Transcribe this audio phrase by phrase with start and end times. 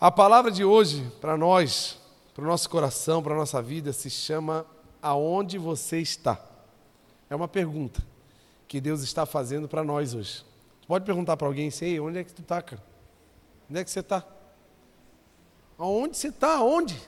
[0.00, 1.98] A palavra de hoje, para nós,
[2.34, 4.66] para o nosso coração, para a nossa vida, se chama
[5.00, 6.40] Aonde você está?
[7.30, 8.02] É uma pergunta
[8.66, 10.44] que Deus está fazendo para nós hoje.
[10.82, 12.82] Tu pode perguntar para alguém assim, onde é que tu está, cara?
[13.70, 14.24] Onde é que você está?
[15.78, 16.56] Aonde você está?
[16.56, 17.00] Aonde?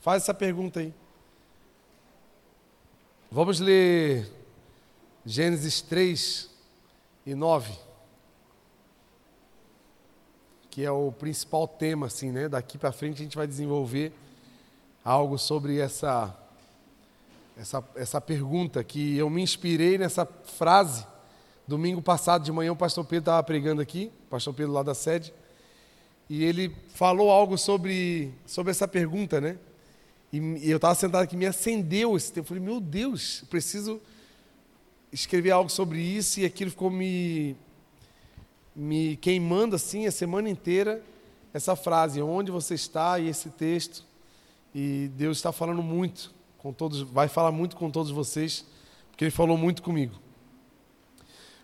[0.00, 0.92] Faz essa pergunta aí.
[3.30, 4.30] Vamos ler
[5.24, 6.50] Gênesis 3
[7.26, 7.72] e 9,
[10.78, 12.48] que é o principal tema, assim, né?
[12.48, 14.12] Daqui para frente a gente vai desenvolver
[15.04, 16.32] algo sobre essa,
[17.56, 21.04] essa, essa pergunta, que eu me inspirei nessa frase.
[21.66, 25.34] Domingo passado de manhã o pastor Pedro estava pregando aqui, pastor Pedro lá da sede,
[26.30, 29.58] e ele falou algo sobre, sobre essa pergunta, né?
[30.32, 32.44] E, e eu estava sentado aqui, me acendeu esse tempo.
[32.44, 34.00] Eu falei, meu Deus, preciso
[35.12, 37.56] escrever algo sobre isso e aquilo ficou me,
[38.78, 41.02] me queimando assim a semana inteira.
[41.52, 44.04] Essa frase, onde você está, e esse texto.
[44.72, 48.64] E Deus está falando muito com todos, vai falar muito com todos vocês,
[49.10, 50.14] porque Ele falou muito comigo.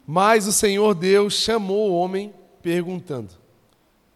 [0.06, 3.31] Mas o Senhor Deus chamou o homem perguntando: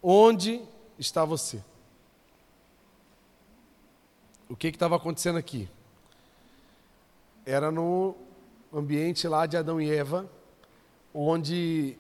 [0.03, 0.61] Onde
[0.99, 1.63] está você?
[4.49, 5.69] O que estava acontecendo aqui?
[7.47, 8.17] Era no
[8.73, 10.29] ambiente lá de Adão e Eva,
[11.15, 11.97] onde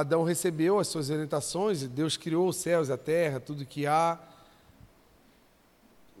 [0.00, 4.18] Adão recebeu as suas orientações, Deus criou os céus e a terra, tudo que há,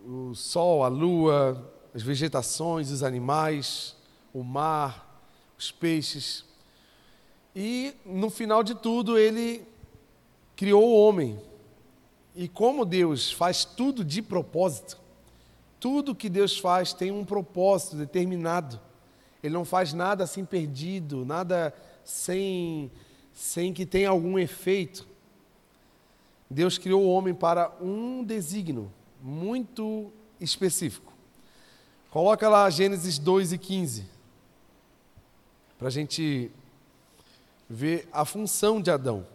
[0.06, 3.96] o sol, a lua, as vegetações, os animais,
[4.32, 5.22] o mar,
[5.58, 6.44] os peixes.
[7.54, 9.66] E no final de tudo, ele
[10.56, 11.40] criou o homem.
[12.34, 14.98] E como Deus faz tudo de propósito,
[15.78, 18.80] tudo que Deus faz tem um propósito determinado.
[19.42, 22.90] Ele não faz nada assim perdido, nada sem,
[23.34, 25.06] sem que tenha algum efeito.
[26.48, 28.90] Deus criou o homem para um desígnio
[29.20, 31.12] muito específico.
[32.10, 34.04] Coloca lá Gênesis 2 e 15,
[35.76, 36.48] para a gente
[37.68, 39.26] ver a função de Adão.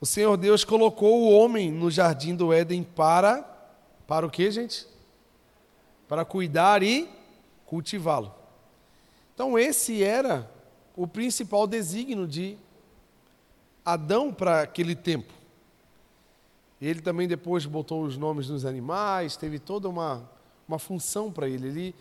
[0.00, 3.42] O Senhor Deus colocou o homem no jardim do Éden para,
[4.06, 4.86] para o que, gente?
[6.06, 7.08] Para cuidar e
[7.66, 8.32] cultivá-lo.
[9.34, 10.48] Então, esse era
[10.96, 12.56] o principal desígnio de
[13.84, 15.32] Adão para aquele tempo.
[16.80, 20.28] Ele também depois botou os nomes nos animais, teve toda uma,
[20.68, 21.68] uma função para ele.
[21.68, 21.94] ele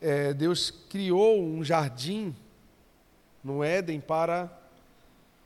[0.00, 2.34] é, Deus criou um jardim
[3.42, 4.50] no Éden para.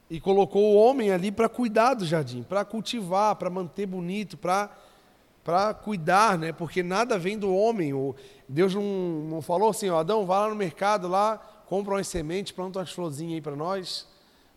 [0.08, 4.70] e colocou o homem ali para cuidar do jardim, para cultivar, para manter bonito, para
[5.42, 6.52] para cuidar, né?
[6.52, 7.92] Porque nada vem do homem.
[8.48, 12.50] Deus não, não falou assim, ó, Adão, vá lá no mercado lá, compra umas sementes,
[12.50, 14.04] planta umas florzinhas aí para nós,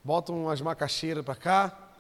[0.04, 1.92] bota umas macaxeiras para cá,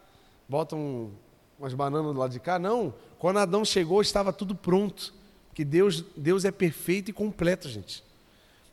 [0.49, 1.11] bota um,
[1.59, 2.57] umas bananas do lado de cá.
[2.57, 2.91] Não.
[3.19, 5.13] Quando Adão chegou, estava tudo pronto.
[5.49, 8.03] Porque Deus, Deus é perfeito e completo, gente.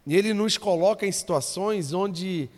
[0.07, 2.49] E Ele nos coloca em situações onde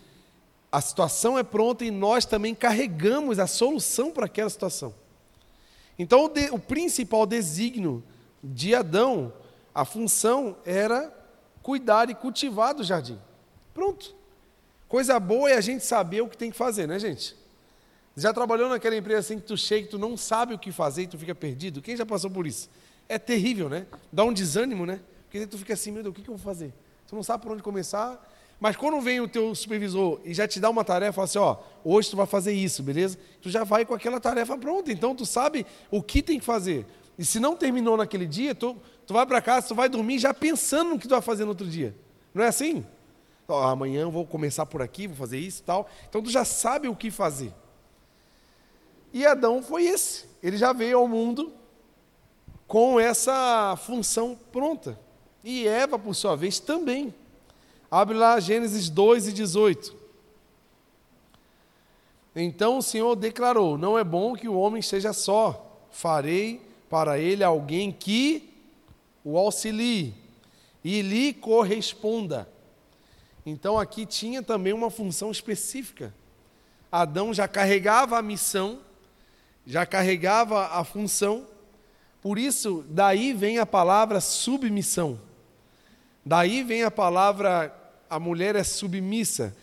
[0.71, 4.95] a situação é pronta e nós também carregamos a solução para aquela situação.
[5.99, 8.01] Então, o, de, o principal desígnio
[8.45, 9.33] de Adão,
[9.75, 11.13] a função era
[11.65, 13.19] cuidar e cultivar do jardim.
[13.75, 14.15] Pronto.
[14.89, 17.35] Coisa boa é a gente saber o que tem que fazer, né, gente?
[18.17, 21.03] Já trabalhou naquela empresa assim que tu chega e tu não sabe o que fazer
[21.03, 21.81] e tu fica perdido?
[21.81, 22.69] Quem já passou por isso?
[23.09, 23.87] É terrível, né?
[24.13, 25.01] Dá um desânimo, né?
[25.25, 26.75] Porque tu fica assim, meu Deus, o que, eu vou fazer?
[27.09, 28.23] Tu não sabe por onde começar.
[28.61, 31.57] Mas quando vem o teu supervisor e já te dá uma tarefa, fala assim, ó,
[31.83, 33.19] hoje tu vai fazer isso, beleza?
[33.41, 36.87] Tu já vai com aquela tarefa pronta, então tu sabe o que tem que fazer.
[37.19, 40.33] E se não terminou naquele dia, tu, tu vai para casa, tu vai dormir já
[40.35, 41.95] pensando no que tu vai fazer no outro dia.
[42.35, 42.85] Não é assim?
[43.49, 45.89] Ó, amanhã eu vou começar por aqui, vou fazer isso e tal.
[46.09, 47.53] Então tu já sabe o que fazer.
[49.13, 50.27] E Adão foi esse.
[50.43, 51.53] Ele já veio ao mundo
[52.67, 54.99] com essa função pronta.
[55.45, 57.13] E Eva, por sua vez, também.
[57.91, 59.95] Abre lá Gênesis 2 e 18.
[62.35, 67.45] Então o Senhor declarou: Não é bom que o homem seja só, farei para ele
[67.45, 68.51] alguém que
[69.25, 70.15] o auxilie
[70.83, 72.49] e lhe corresponda.
[73.45, 76.15] Então aqui tinha também uma função específica.
[76.91, 78.81] Adão já carregava a missão
[79.67, 81.47] já carregava a função.
[82.21, 85.21] Por isso, daí vem a palavra submissão.
[86.25, 87.77] Daí vem a palavra
[88.09, 89.57] a mulher é submissa.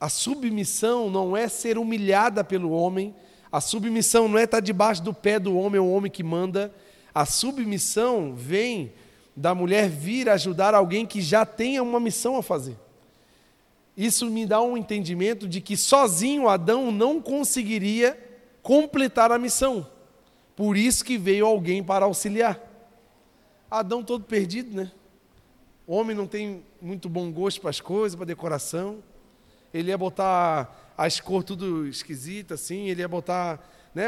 [0.00, 3.14] A submissão não é ser humilhada pelo homem,
[3.52, 6.74] a submissão não é estar debaixo do pé do homem, é o homem que manda.
[7.14, 8.92] A submissão vem
[9.36, 12.76] da mulher vir ajudar alguém que já tenha uma missão a fazer.
[14.02, 18.18] Isso me dá um entendimento de que sozinho Adão não conseguiria
[18.60, 19.86] completar a missão.
[20.56, 22.60] Por isso que veio alguém para auxiliar.
[23.70, 24.90] Adão todo perdido, né?
[25.86, 29.04] O homem não tem muito bom gosto para as coisas, para decoração.
[29.72, 32.88] Ele ia botar as cores tudo esquisita, assim.
[32.88, 34.06] Ele ia botar, né?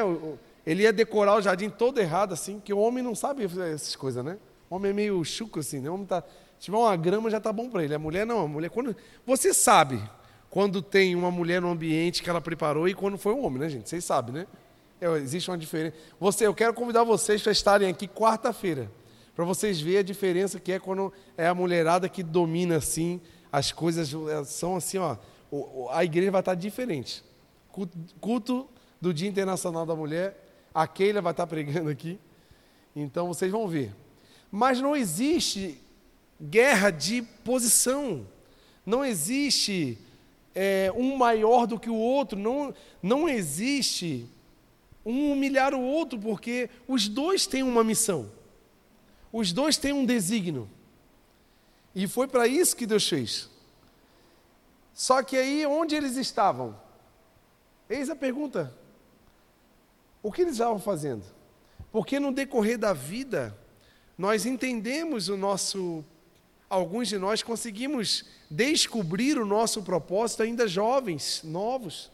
[0.66, 4.24] Ele ia decorar o jardim todo errado, assim, que o homem não sabe essas coisas,
[4.24, 4.38] né?
[4.68, 5.88] O homem é meio chuco, assim, né?
[5.88, 6.24] O homem tá,
[6.58, 7.94] se tiver uma grama já tá bom para ele.
[7.94, 8.96] A mulher não, a mulher quando
[9.26, 10.02] você sabe
[10.50, 13.68] quando tem uma mulher no ambiente que ela preparou e quando foi um homem, né,
[13.68, 13.88] gente?
[13.88, 14.46] Vocês sabem, né?
[15.00, 15.96] É, existe uma diferença.
[16.20, 18.90] Você, eu quero convidar vocês para estarem aqui quarta-feira,
[19.34, 23.20] para vocês verem a diferença que é quando é a mulherada que domina assim
[23.50, 24.12] as coisas
[24.46, 25.16] são assim, ó.
[25.90, 27.22] A igreja vai estar diferente.
[28.20, 28.68] Culto
[29.00, 32.18] do Dia Internacional da Mulher a Keila vai estar pregando aqui.
[32.96, 33.94] Então vocês vão ver.
[34.50, 35.80] Mas não existe
[36.48, 38.26] guerra de posição.
[38.84, 39.98] Não existe
[40.54, 42.38] é, um maior do que o outro.
[42.38, 44.28] Não, não existe
[45.04, 48.30] um humilhar o outro, porque os dois têm uma missão.
[49.32, 50.68] Os dois têm um desígnio.
[51.94, 53.50] E foi para isso que Deus fez.
[54.92, 56.78] Só que aí, onde eles estavam?
[57.88, 58.72] Eis a pergunta:
[60.22, 61.24] o que eles estavam fazendo?
[61.92, 63.56] Porque no decorrer da vida,
[64.16, 66.04] nós entendemos o nosso.
[66.74, 72.10] Alguns de nós conseguimos descobrir o nosso propósito ainda jovens, novos.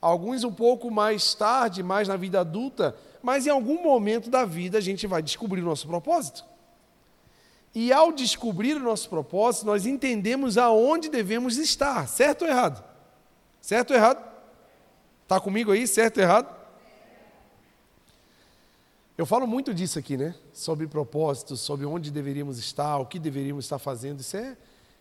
[0.00, 4.78] Alguns um pouco mais tarde, mais na vida adulta, mas em algum momento da vida
[4.78, 6.42] a gente vai descobrir o nosso propósito.
[7.74, 12.82] E ao descobrir o nosso propósito, nós entendemos aonde devemos estar, certo ou errado?
[13.60, 14.26] Certo ou errado?
[15.24, 16.61] Está comigo aí, certo ou errado?
[19.16, 20.34] Eu falo muito disso aqui, né?
[20.52, 24.20] Sobre propósitos, sobre onde deveríamos estar, o que deveríamos estar fazendo.
[24.20, 24.56] Isso é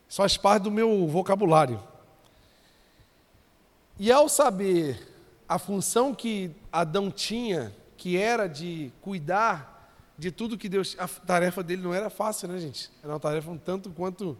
[0.10, 1.82] faz parte do meu vocabulário.
[3.98, 5.08] E ao saber
[5.48, 9.72] a função que Adão tinha, que era de cuidar
[10.18, 10.96] de tudo que Deus.
[11.00, 12.92] A tarefa dele não era fácil, né, gente?
[13.02, 14.38] Era uma tarefa um tanto quanto.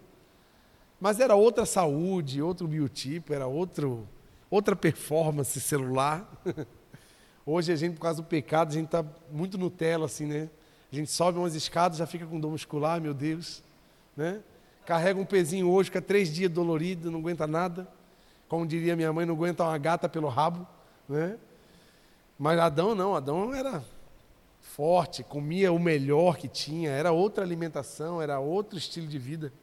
[1.00, 4.08] Mas era outra saúde, outro biotipo, era outro,
[4.50, 6.30] outra performance celular.
[7.46, 10.50] Hoje a gente, por causa do pecado, a gente está muito Nutella, assim, né?
[10.92, 13.64] A gente sobe umas escadas, já fica com dor muscular, meu Deus.
[14.16, 14.42] Né?
[14.86, 17.88] Carrega um pezinho hoje, fica três dias dolorido, não aguenta nada.
[18.50, 20.68] Como diria minha mãe, não aguenta uma gata pelo rabo.
[21.08, 21.38] Né?
[22.38, 23.84] Mas Adão não, Adão era
[24.60, 29.54] forte, comia o melhor que tinha, era outra alimentação, era outro estilo de vida.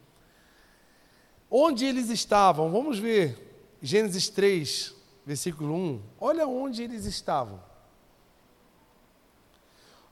[1.50, 2.70] Onde eles estavam?
[2.70, 4.94] Vamos ver Gênesis 3,
[5.26, 6.02] versículo 1.
[6.20, 7.67] Olha onde eles estavam.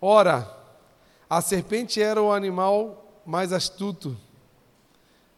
[0.00, 0.50] Ora,
[1.28, 4.16] a serpente era o animal mais astuto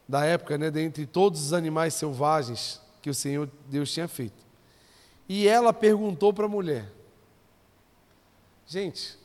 [0.07, 4.43] da época, né, dentre todos os animais selvagens que o Senhor Deus tinha feito.
[5.27, 6.91] E ela perguntou para a mulher:
[8.67, 9.17] Gente,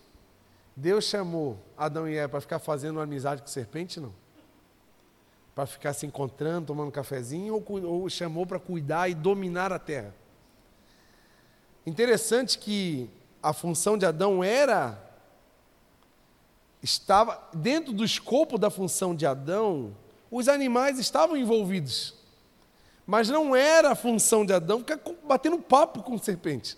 [0.76, 4.12] Deus chamou Adão e Eva para ficar fazendo amizade com serpente, não?
[5.54, 9.78] Para ficar se encontrando, tomando um cafezinho, ou, ou chamou para cuidar e dominar a
[9.78, 10.14] terra?
[11.86, 13.08] Interessante que
[13.42, 15.03] a função de Adão era
[16.84, 19.96] estava dentro do escopo da função de Adão,
[20.30, 22.14] os animais estavam envolvidos.
[23.06, 26.76] Mas não era a função de Adão ficar batendo papo com serpente.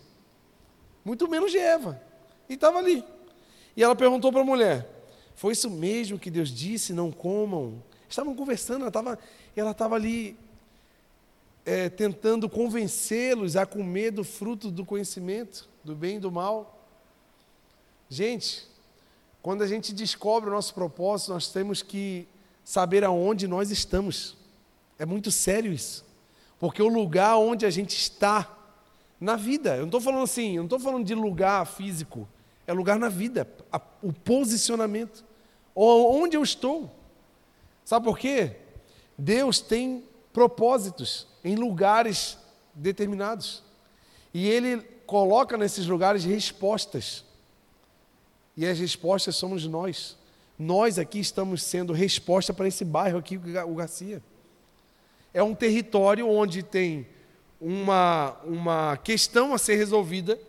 [1.05, 2.01] Muito menos de Eva.
[2.49, 3.05] E estava ali.
[3.77, 4.89] E ela perguntou para a mulher:
[5.35, 6.93] Foi isso mesmo que Deus disse?
[6.93, 7.83] Não comam?
[8.09, 9.19] Estavam conversando, ela estava
[9.57, 10.37] ela estava ali
[11.65, 16.89] é, tentando convencê-los a comer do fruto do conhecimento, do bem e do mal.
[18.09, 18.69] Gente,
[19.47, 22.27] quando a gente descobre o nosso propósito, nós temos que
[22.65, 24.37] saber aonde nós estamos.
[24.99, 26.05] É muito sério isso.
[26.59, 28.53] Porque o lugar onde a gente está
[29.21, 32.29] na vida, eu não estou falando assim, eu não estou falando de lugar físico,
[32.67, 35.25] é lugar na vida, a, o posicionamento.
[35.77, 36.91] Onde eu estou.
[37.85, 38.57] Sabe por quê?
[39.17, 42.37] Deus tem propósitos em lugares
[42.75, 43.63] determinados.
[44.35, 47.25] E Ele coloca nesses lugares respostas.
[48.57, 50.17] E as respostas somos nós.
[50.59, 54.23] Nós aqui estamos sendo resposta para esse bairro aqui, o Garcia.
[55.35, 57.07] É um território onde tem
[57.61, 60.41] uma, uma questão a ser resolvida,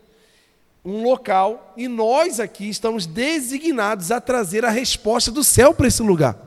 [0.86, 6.02] um local, e nós aqui estamos designados a trazer a resposta do céu para esse
[6.02, 6.38] lugar.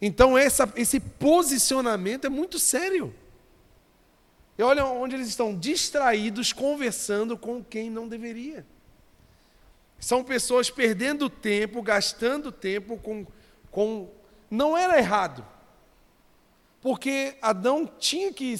[0.00, 3.12] Então, essa, esse posicionamento é muito sério.
[4.56, 8.64] E olha onde eles estão distraídos, conversando com quem não deveria.
[10.00, 13.26] São pessoas perdendo tempo, gastando tempo com,
[13.70, 14.08] com.
[14.50, 15.44] Não era errado.
[16.80, 18.58] Porque Adão tinha que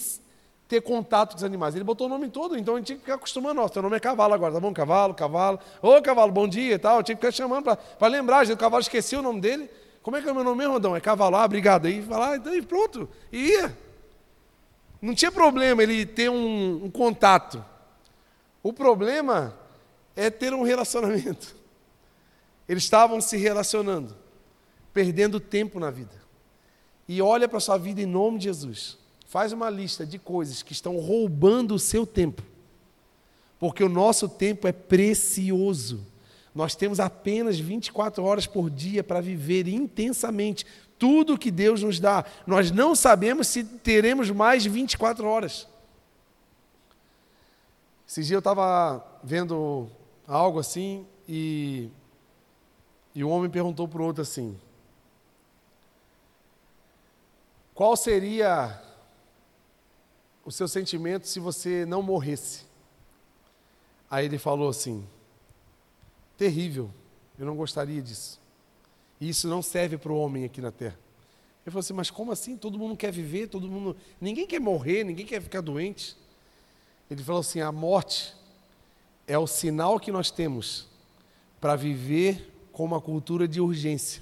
[0.68, 1.75] ter contato com os animais.
[1.75, 3.54] Ele botou o nome todo, então gente tinha que ficar acostumando.
[3.54, 4.73] Nossa, teu nome é cavalo agora, tá bom?
[4.73, 5.59] Cavalo, cavalo.
[5.80, 6.99] Ô, cavalo, bom dia e tal.
[6.99, 8.47] Eu tinha que ficar chamando para lembrar.
[8.47, 9.68] O cavalo esqueceu o nome dele.
[10.02, 10.94] Como é que é o meu nome mesmo, Rodão?
[10.94, 11.37] É cavalo.
[11.37, 11.87] Ah, obrigado.
[11.87, 13.09] Aí lá, então, e pronto.
[13.32, 13.76] E ia.
[15.00, 17.64] Não tinha problema ele ter um, um contato.
[18.62, 19.59] O problema
[20.20, 21.56] é ter um relacionamento.
[22.68, 24.14] Eles estavam se relacionando,
[24.92, 26.12] perdendo tempo na vida.
[27.08, 28.98] E olha para a sua vida em nome de Jesus.
[29.26, 32.42] Faz uma lista de coisas que estão roubando o seu tempo.
[33.58, 36.06] Porque o nosso tempo é precioso.
[36.54, 40.66] Nós temos apenas 24 horas por dia para viver intensamente
[40.98, 42.26] tudo que Deus nos dá.
[42.46, 45.66] Nós não sabemos se teremos mais 24 horas.
[48.06, 49.88] Esse dia eu estava vendo
[50.30, 51.88] algo assim e,
[53.14, 54.56] e um homem perguntou para o outro assim:
[57.75, 58.80] Qual seria
[60.44, 62.64] o seu sentimento se você não morresse?
[64.08, 65.04] Aí ele falou assim:
[66.37, 66.90] terrível,
[67.38, 68.40] eu não gostaria disso.
[69.20, 70.99] E isso não serve para o homem aqui na terra.
[71.64, 72.56] Ele falou assim: mas como assim?
[72.56, 73.96] Todo mundo quer viver, todo mundo.
[74.20, 76.16] Ninguém quer morrer, ninguém quer ficar doente.
[77.10, 78.38] Ele falou assim: a morte
[79.30, 80.88] é o sinal que nós temos
[81.60, 84.20] para viver com uma cultura de urgência.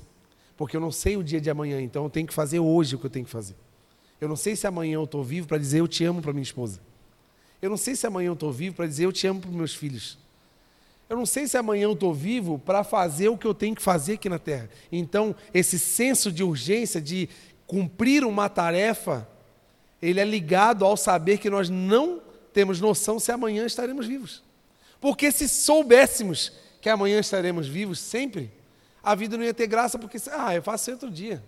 [0.54, 2.98] Porque eu não sei o dia de amanhã, então eu tenho que fazer hoje o
[2.98, 3.56] que eu tenho que fazer.
[4.20, 6.42] Eu não sei se amanhã eu estou vivo para dizer eu te amo para minha
[6.42, 6.78] esposa.
[7.62, 9.74] Eu não sei se amanhã eu estou vivo para dizer eu te amo para meus
[9.74, 10.18] filhos.
[11.08, 13.80] Eu não sei se amanhã eu estou vivo para fazer o que eu tenho que
[13.80, 14.68] fazer aqui na terra.
[14.92, 17.30] Então, esse senso de urgência, de
[17.66, 19.26] cumprir uma tarefa,
[20.02, 22.20] ele é ligado ao saber que nós não
[22.52, 24.46] temos noção se amanhã estaremos vivos.
[25.00, 28.50] Porque se soubéssemos que amanhã estaremos vivos sempre,
[29.02, 31.42] a vida não ia ter graça, porque, ah, eu faço outro dia.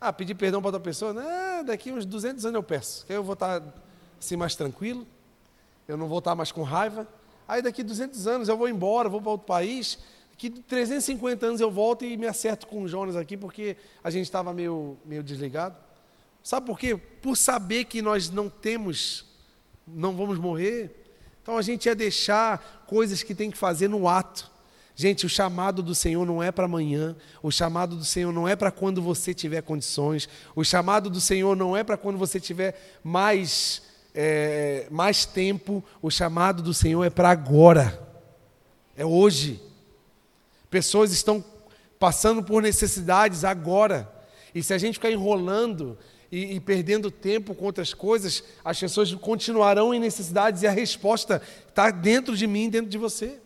[0.00, 1.12] Ah, pedir perdão para outra pessoa?
[1.12, 3.04] Não, daqui uns 200 anos eu peço.
[3.04, 3.62] Que aí eu vou estar
[4.18, 5.04] assim mais tranquilo,
[5.88, 7.06] eu não vou estar mais com raiva.
[7.48, 9.98] Aí daqui 200 anos eu vou embora, vou para outro país.
[10.30, 14.24] Daqui 350 anos eu volto e me acerto com o Jonas aqui, porque a gente
[14.24, 15.76] estava meio, meio desligado.
[16.44, 16.96] Sabe por quê?
[16.96, 19.24] Por saber que nós não temos,
[19.84, 20.97] não vamos morrer.
[21.48, 24.50] Então a gente ia deixar coisas que tem que fazer no ato.
[24.94, 28.54] Gente, o chamado do Senhor não é para amanhã, o chamado do Senhor não é
[28.54, 32.98] para quando você tiver condições, o chamado do Senhor não é para quando você tiver
[33.02, 33.80] mais,
[34.14, 37.98] é, mais tempo, o chamado do Senhor é para agora,
[38.94, 39.58] é hoje.
[40.68, 41.42] Pessoas estão
[41.98, 44.06] passando por necessidades agora,
[44.54, 45.96] e se a gente ficar enrolando
[46.30, 51.40] e, e, perdendo tempo com outras coisas, as pessoas continuarão em necessidades e a resposta
[51.68, 53.40] está dentro de mim, dentro de você.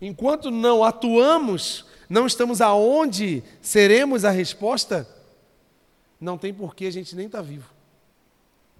[0.00, 5.06] Enquanto não atuamos, não estamos aonde seremos a resposta,
[6.18, 7.70] não tem porquê a gente nem estar tá vivo.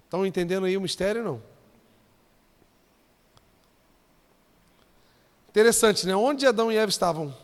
[0.05, 1.41] Estão entendendo aí o mistério não?
[5.49, 6.15] Interessante, né?
[6.15, 7.35] Onde Adão e Eva estavam?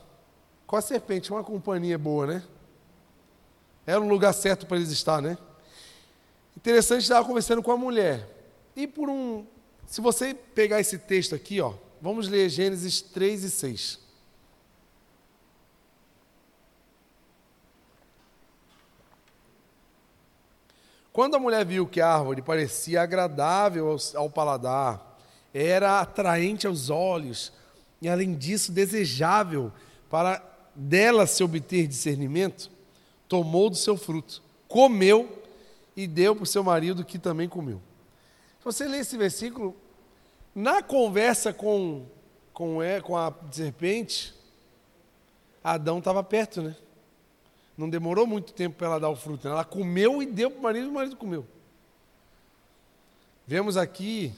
[0.65, 2.43] Com a serpente, uma companhia boa, né?
[3.85, 5.37] Era um lugar certo para eles estar, né?
[6.57, 8.27] Interessante, estava conversando com a mulher.
[8.75, 9.45] E por um.
[9.85, 13.99] Se você pegar esse texto aqui, ó, Vamos ler Gênesis 3 e 6.
[21.11, 25.19] Quando a mulher viu que a árvore parecia agradável ao, ao paladar,
[25.51, 27.51] era atraente aos olhos
[27.99, 29.71] e, além disso, desejável
[30.07, 30.43] para
[30.75, 32.69] dela se obter discernimento,
[33.27, 35.41] tomou do seu fruto, comeu
[35.97, 37.81] e deu para o seu marido que também comeu.
[38.59, 39.75] Se você ler esse versículo,
[40.53, 42.05] na conversa com,
[42.53, 44.33] com, com a serpente,
[45.63, 46.75] Adão estava perto, né?
[47.75, 49.47] Não demorou muito tempo para ela dar o fruto.
[49.47, 49.53] Né?
[49.53, 51.45] Ela comeu e deu para o marido e o marido comeu.
[53.45, 54.33] Vemos aqui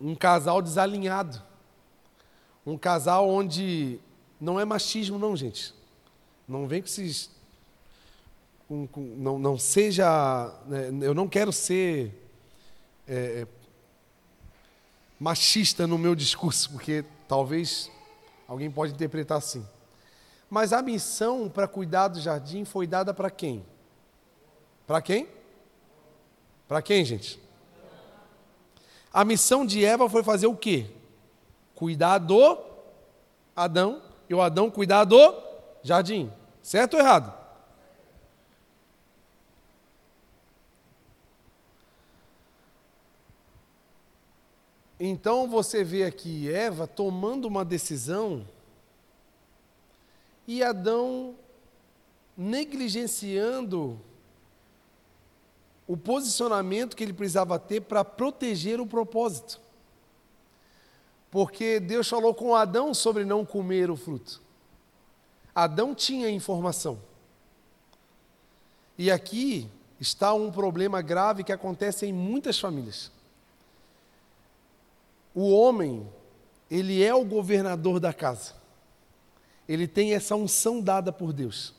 [0.00, 1.42] um casal desalinhado.
[2.64, 4.00] Um casal onde
[4.40, 5.72] não é machismo, não, gente.
[6.46, 7.30] Não vem com esses.
[8.68, 10.52] Com, com, não, não seja.
[10.66, 12.12] Né, eu não quero ser
[13.06, 13.46] é,
[15.18, 17.90] machista no meu discurso, porque talvez
[18.46, 19.66] alguém pode interpretar assim.
[20.48, 23.64] Mas a missão para cuidar do jardim foi dada para quem?
[24.86, 25.28] Para quem?
[26.68, 27.40] Para quem, gente?
[29.12, 30.86] A missão de Eva foi fazer o quê?
[31.74, 32.58] Cuidar do
[33.54, 35.34] Adão e o Adão cuidar do
[35.82, 36.30] jardim.
[36.62, 37.45] Certo ou errado?
[44.98, 48.46] Então você vê aqui Eva tomando uma decisão
[50.46, 51.34] e Adão
[52.36, 54.00] negligenciando
[55.86, 59.60] o posicionamento que ele precisava ter para proteger o propósito.
[61.30, 64.40] Porque Deus falou com Adão sobre não comer o fruto.
[65.54, 66.98] Adão tinha informação.
[68.98, 69.68] E aqui
[70.00, 73.10] está um problema grave que acontece em muitas famílias.
[75.36, 76.08] O homem,
[76.70, 78.54] ele é o governador da casa.
[79.68, 81.74] Ele tem essa unção dada por Deus.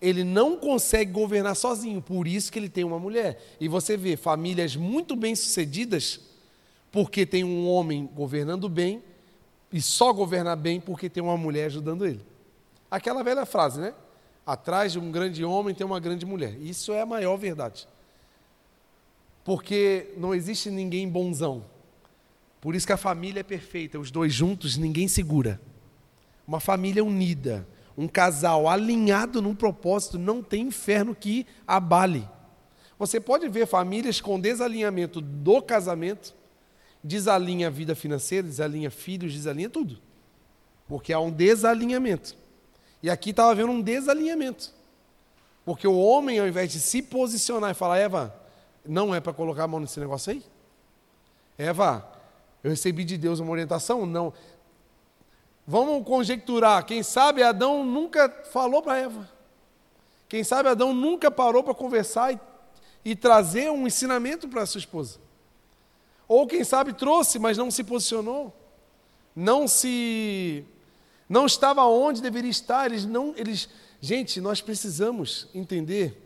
[0.00, 3.56] Ele não consegue governar sozinho, por isso que ele tem uma mulher.
[3.60, 6.18] E você vê famílias muito bem-sucedidas
[6.90, 9.02] porque tem um homem governando bem
[9.70, 12.24] e só governar bem porque tem uma mulher ajudando ele.
[12.90, 13.92] Aquela velha frase, né?
[14.46, 16.58] Atrás de um grande homem tem uma grande mulher.
[16.58, 17.86] Isso é a maior verdade.
[19.44, 21.73] Porque não existe ninguém bonzão.
[22.64, 25.60] Por isso que a família é perfeita, os dois juntos ninguém segura.
[26.48, 32.26] Uma família unida, um casal alinhado num propósito, não tem inferno que abale.
[32.98, 36.34] Você pode ver famílias com desalinhamento do casamento,
[37.02, 39.98] desalinha a vida financeira, desalinha filhos, desalinha tudo.
[40.88, 42.34] Porque há um desalinhamento.
[43.02, 44.72] E aqui estava havendo um desalinhamento.
[45.66, 48.34] Porque o homem, ao invés de se posicionar e falar, Eva,
[48.88, 50.42] não é para colocar a mão nesse negócio aí?
[51.58, 52.13] Eva,
[52.64, 54.06] eu recebi de Deus uma orientação?
[54.06, 54.32] Não.
[55.66, 56.84] Vamos conjecturar.
[56.86, 59.30] Quem sabe Adão nunca falou para Eva.
[60.28, 62.40] Quem sabe Adão nunca parou para conversar e,
[63.04, 65.20] e trazer um ensinamento para sua esposa.
[66.26, 68.50] Ou quem sabe trouxe, mas não se posicionou.
[69.36, 70.64] Não se
[71.28, 73.68] não estava onde deveria estar, eles não, eles,
[74.00, 76.23] gente, nós precisamos entender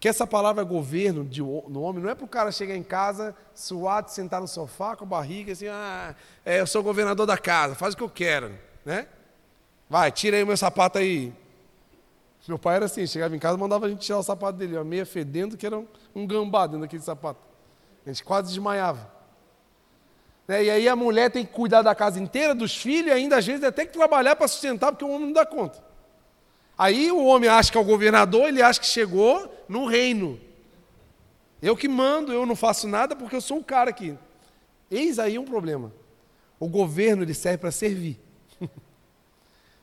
[0.00, 3.34] que essa palavra governo de, no homem não é para o cara chegar em casa,
[3.54, 6.14] suado, sentar no sofá com a barriga, assim, ah,
[6.44, 8.52] é, eu sou governador da casa, faz o que eu quero,
[8.84, 9.08] né?
[9.90, 11.32] Vai, tira aí o meu sapato aí.
[12.46, 14.84] Meu pai era assim, chegava em casa, mandava a gente tirar o sapato dele, uma
[14.84, 17.40] meia fedendo, que era um, um gambá dentro daquele sapato.
[18.06, 19.10] A gente quase desmaiava.
[20.46, 20.64] Né?
[20.64, 23.46] E aí a mulher tem que cuidar da casa inteira, dos filhos, e ainda às
[23.46, 25.87] vezes até que trabalhar para sustentar, porque o homem não dá conta.
[26.78, 30.38] Aí o homem acha que é o governador, ele acha que chegou no reino.
[31.60, 34.16] Eu que mando, eu não faço nada porque eu sou um cara aqui.
[34.88, 35.92] Eis aí um problema.
[36.60, 38.18] O governo ele serve para servir.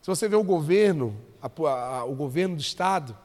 [0.01, 3.17] Se você vê o governo, a, a, o governo do Estado,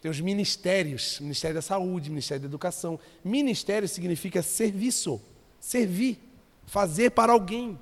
[0.00, 2.98] tem os ministérios, Ministério da Saúde, Ministério da Educação.
[3.22, 5.20] Ministério significa serviço,
[5.60, 6.18] servir
[6.70, 7.76] fazer para alguém.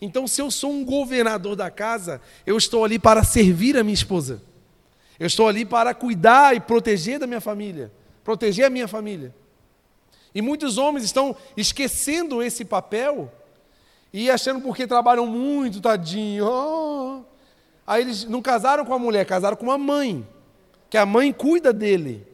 [0.00, 3.94] Então, se eu sou um governador da casa, eu estou ali para servir a minha
[3.94, 4.40] esposa.
[5.18, 9.34] Eu estou ali para cuidar e proteger da minha família, proteger a minha família.
[10.34, 13.32] E muitos homens estão esquecendo esse papel
[14.12, 16.46] e achando porque trabalham muito, tadinho.
[16.46, 17.22] Oh.
[17.84, 20.26] Aí eles não casaram com a mulher, casaram com uma mãe,
[20.88, 22.24] que a mãe cuida dele.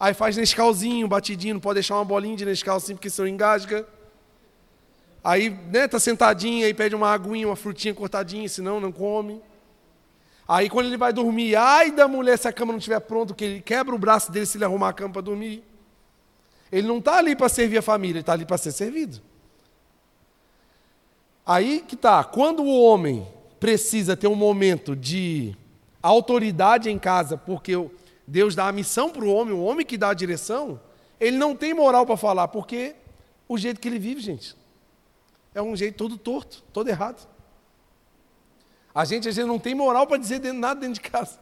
[0.00, 3.86] Aí faz Nescauzinho, batidinho, não pode deixar uma bolinha de Nescau assim porque senão engasga.
[5.22, 9.42] Aí, né, tá sentadinho, aí pede uma aguinha, uma frutinha cortadinha, senão não come.
[10.46, 13.44] Aí quando ele vai dormir, ai da mulher se a cama não estiver pronta, que
[13.44, 15.62] ele quebra o braço dele se ele arrumar a cama para dormir.
[16.70, 19.20] Ele não está ali para servir a família, ele está ali para ser servido.
[21.44, 23.26] Aí que tá, quando o homem
[23.58, 25.54] precisa ter um momento de
[26.00, 27.72] autoridade em casa, porque
[28.26, 30.80] Deus dá a missão para o homem, o homem que dá a direção,
[31.18, 32.94] ele não tem moral para falar, porque
[33.46, 34.57] o jeito que ele vive, gente
[35.54, 37.28] é um jeito todo torto, todo errado.
[38.94, 41.38] A gente às vezes não tem moral para dizer nada dentro de casa.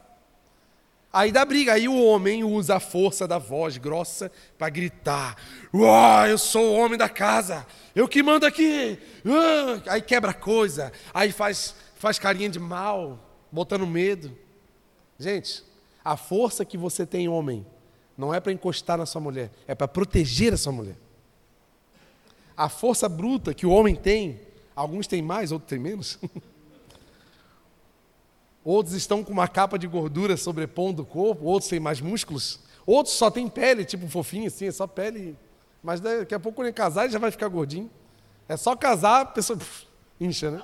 [1.11, 5.35] Aí dá briga, aí o homem usa a força da voz grossa para gritar:
[5.73, 7.65] Uau, eu sou o homem da casa,
[7.95, 8.99] eu que mando aqui.
[9.25, 9.81] Uh!
[9.89, 13.19] Aí quebra coisa, aí faz, faz carinha de mal,
[13.51, 14.37] botando medo.
[15.17, 15.63] Gente,
[16.03, 17.65] a força que você tem, homem,
[18.17, 20.97] não é para encostar na sua mulher, é para proteger a sua mulher
[22.57, 24.41] a força bruta que o homem tem,
[24.75, 26.17] alguns têm mais, outros têm menos.
[28.65, 33.15] outros estão com uma capa de gordura sobrepondo o corpo, outros têm mais músculos, outros
[33.15, 35.37] só têm pele, tipo fofinho assim, é só pele.
[35.83, 37.91] Mas daqui a pouco, quando ele casar, ele já vai ficar gordinho.
[38.49, 39.59] É só casar, a pessoa
[40.19, 40.63] incha, né?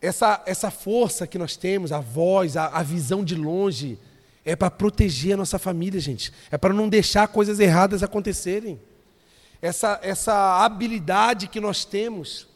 [0.00, 3.98] Essa, essa força que nós temos, a voz, a, a visão de longe,
[4.44, 6.32] é para proteger a nossa família, gente.
[6.50, 8.78] É para não deixar coisas erradas acontecerem
[9.64, 12.46] essa, essa habilidade que nós temos,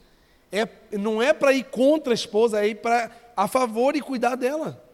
[0.52, 4.36] é, não é para ir contra a esposa, é ir para a favor e cuidar
[4.36, 4.84] dela.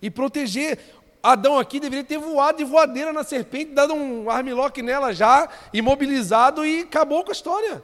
[0.00, 0.78] E proteger.
[1.20, 6.64] Adão aqui deveria ter voado de voadeira na serpente, dado um armlock nela já, imobilizado
[6.64, 7.82] e acabou com a história.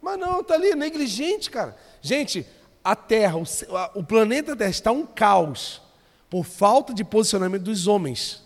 [0.00, 1.76] Mas não, está ali, negligente, cara.
[2.00, 2.46] Gente,
[2.82, 3.34] a Terra,
[3.94, 5.82] o, planeta Terra está um caos
[6.30, 8.42] por falta de posicionamento dos homens.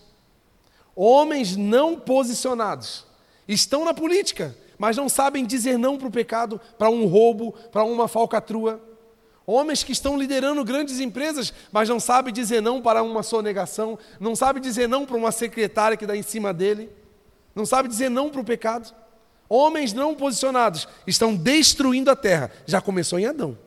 [0.97, 3.09] Homens não posicionados
[3.55, 7.85] estão na política, mas não sabem dizer não para o pecado, para um roubo, para
[7.85, 8.81] uma falcatrua.
[9.47, 14.37] Homens que estão liderando grandes empresas, mas não sabem dizer não para uma sonegação, não
[14.37, 16.91] sabem dizer não para uma secretária que dá em cima dele,
[17.55, 18.95] não sabem dizer não para o pecado.
[19.49, 22.53] Homens não posicionados estão destruindo a terra.
[22.65, 23.59] Já começou em Adão.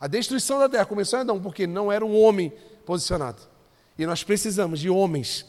[0.00, 2.50] A destruição da terra começou em Adão, porque não era um homem
[2.86, 3.42] posicionado.
[3.98, 5.44] E nós precisamos de homens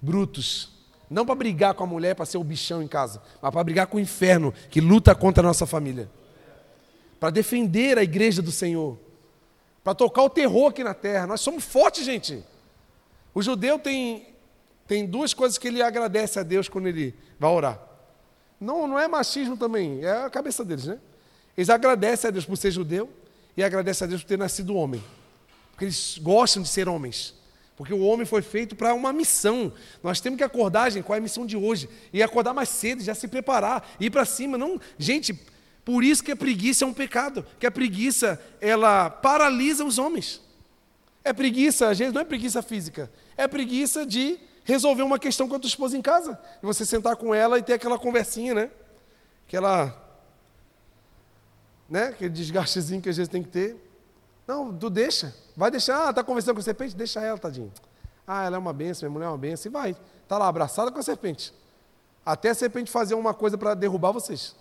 [0.00, 0.70] brutos,
[1.12, 3.86] não para brigar com a mulher, para ser o bichão em casa, mas para brigar
[3.86, 6.10] com o inferno que luta contra a nossa família.
[7.20, 8.98] Para defender a igreja do Senhor.
[9.84, 11.26] Para tocar o terror aqui na terra.
[11.26, 12.42] Nós somos fortes, gente.
[13.34, 14.34] O judeu tem,
[14.86, 17.80] tem duas coisas que ele agradece a Deus quando ele vai orar.
[18.60, 20.98] Não, não é machismo também, é a cabeça deles, né?
[21.56, 23.10] Eles agradecem a Deus por ser judeu
[23.56, 25.02] e agradecem a Deus por ter nascido homem.
[25.72, 27.34] Porque eles gostam de ser homens.
[27.82, 29.72] Porque o homem foi feito para uma missão.
[30.04, 31.88] Nós temos que acordar, gente, qual é a missão de hoje?
[32.12, 34.56] E acordar mais cedo, já se preparar, ir para cima.
[34.56, 35.34] Não, gente,
[35.84, 37.44] por isso que a preguiça é um pecado.
[37.58, 40.40] Que a preguiça, ela paralisa os homens.
[41.24, 45.58] É preguiça, vezes não é preguiça física, é preguiça de resolver uma questão com a
[45.58, 46.38] tua esposa em casa.
[46.62, 48.70] E você sentar com ela e ter aquela conversinha, né?
[49.48, 50.22] Aquela.
[51.90, 52.04] Né?
[52.04, 53.76] Aquele desgastezinho que às vezes tem que ter.
[54.52, 55.34] Não, tu deixa.
[55.56, 56.08] Vai deixar.
[56.08, 56.94] Ah, tá conversando com a serpente?
[56.94, 57.72] Deixa ela, tadinho.
[58.26, 59.70] Ah, ela é uma benção, minha mulher é uma benção.
[59.70, 59.96] E vai.
[60.28, 61.54] Tá lá abraçada com a serpente.
[62.24, 64.54] Até a serpente fazer uma coisa para derrubar vocês.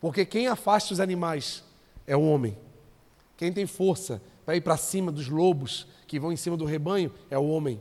[0.00, 1.64] Porque quem afasta os animais
[2.06, 2.56] é o homem.
[3.36, 7.12] Quem tem força para ir para cima dos lobos que vão em cima do rebanho
[7.28, 7.80] é o homem.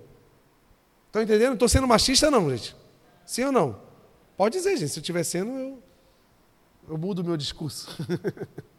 [1.06, 1.54] Estão entendendo?
[1.54, 2.76] Estou sendo machista, não, gente.
[3.24, 3.80] Sim ou não?
[4.36, 4.89] Pode dizer, gente.
[4.89, 5.84] Se eu estiver sendo, eu,
[6.89, 7.88] eu mudo o meu discurso.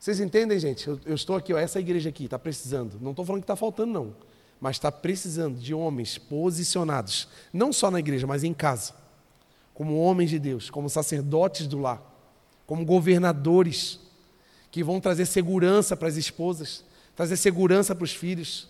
[0.00, 0.88] Vocês entendem, gente?
[0.88, 2.98] Eu, eu estou aqui, ó, essa igreja aqui está precisando.
[3.02, 4.16] Não estou falando que está faltando, não.
[4.58, 8.94] Mas está precisando de homens posicionados, não só na igreja, mas em casa,
[9.74, 12.02] como homens de Deus, como sacerdotes do lar,
[12.66, 14.00] como governadores,
[14.70, 16.82] que vão trazer segurança para as esposas,
[17.14, 18.68] trazer segurança para os filhos.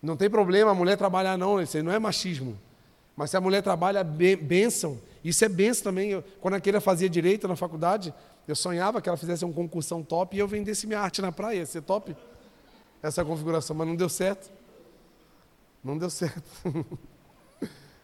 [0.00, 2.56] Não tem problema a mulher trabalhar, não, isso não é machismo.
[3.16, 6.10] Mas se a mulher trabalha bênção, isso é bênção também.
[6.10, 8.12] Eu, quando aquele fazia direito na faculdade,
[8.46, 11.58] eu sonhava que ela fizesse um concursão top e eu vendesse minha arte na praia,
[11.58, 12.16] ia ser top.
[13.02, 14.50] Essa configuração, mas não deu certo.
[15.82, 16.42] Não deu certo.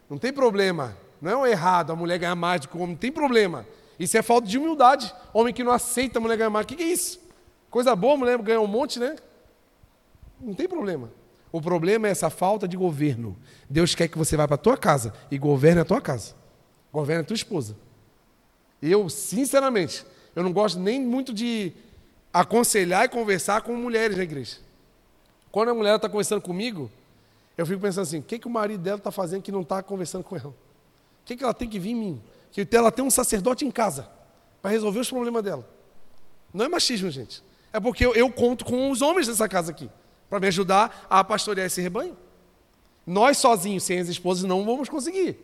[0.09, 0.96] não tem problema.
[1.20, 3.66] Não é o errado a mulher ganhar mais do que o homem, não tem problema.
[3.98, 5.12] Isso é falta de humildade.
[5.33, 6.64] Homem que não aceita a mulher ganhar mais.
[6.64, 7.20] O que, que é isso?
[7.70, 9.16] Coisa boa, a mulher ganhar um monte, né?
[10.40, 11.11] Não tem problema.
[11.51, 13.37] O problema é essa falta de governo.
[13.68, 16.35] Deus quer que você vá para a tua casa e governe a tua casa.
[16.92, 17.77] Governe a tua esposa.
[18.81, 20.05] Eu, sinceramente,
[20.38, 21.72] eu não gosto nem muito de
[22.33, 24.59] aconselhar e conversar com mulheres na igreja.
[25.51, 26.88] Quando a mulher está conversando comigo,
[27.57, 29.83] eu fico pensando assim: o que, que o marido dela está fazendo que não está
[29.83, 30.51] conversando com ela?
[30.51, 30.55] O
[31.24, 32.22] que, que ela tem que vir em mim?
[32.53, 34.09] Que ela tem um sacerdote em casa
[34.62, 35.68] para resolver os problemas dela.
[36.55, 37.42] Não é machismo, gente.
[37.72, 39.90] É porque eu, eu conto com os homens dessa casa aqui
[40.31, 42.16] para me ajudar a pastorear esse rebanho.
[43.05, 45.37] Nós sozinhos, sem as esposas, não vamos conseguir.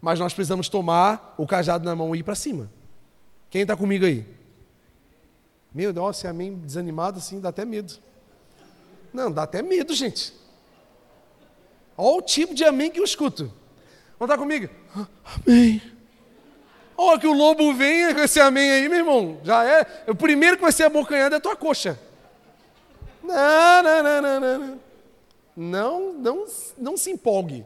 [0.00, 2.70] Mas nós precisamos tomar o cajado na mão e ir para cima.
[3.50, 4.35] Quem está comigo aí?
[5.74, 7.94] Meu Deus, se amém desanimado assim, dá até medo.
[9.12, 10.32] Não, dá até medo, gente.
[11.96, 13.52] Olha o tipo de amém que eu escuto.
[14.18, 14.68] Vamos estar comigo?
[15.24, 15.80] Amém.
[16.96, 19.40] Olha que o lobo vem com esse amém aí, meu irmão.
[19.44, 20.04] Já é.
[20.08, 21.98] O primeiro que vai ser abocanhado é a tua coxa.
[23.22, 24.80] Não, não, não, não, não.
[25.56, 27.64] Não, não, não se empolgue.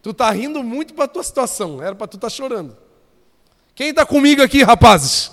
[0.00, 1.82] Tu está rindo muito para a tua situação.
[1.82, 2.76] Era para tu estar tá chorando.
[3.74, 5.30] Quem está comigo aqui, rapazes?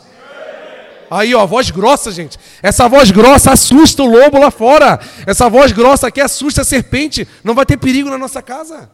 [1.09, 2.37] Aí, ó, voz grossa, gente.
[2.61, 4.99] Essa voz grossa assusta o lobo lá fora.
[5.25, 7.27] Essa voz grossa aqui assusta a serpente.
[7.43, 8.91] Não vai ter perigo na nossa casa.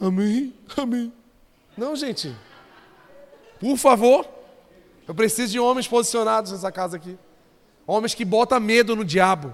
[0.00, 1.12] Amém, amém.
[1.76, 2.34] Não, gente.
[3.58, 4.26] Por favor.
[5.06, 7.18] Eu preciso de homens posicionados nessa casa aqui.
[7.86, 9.52] Homens que botam medo no diabo.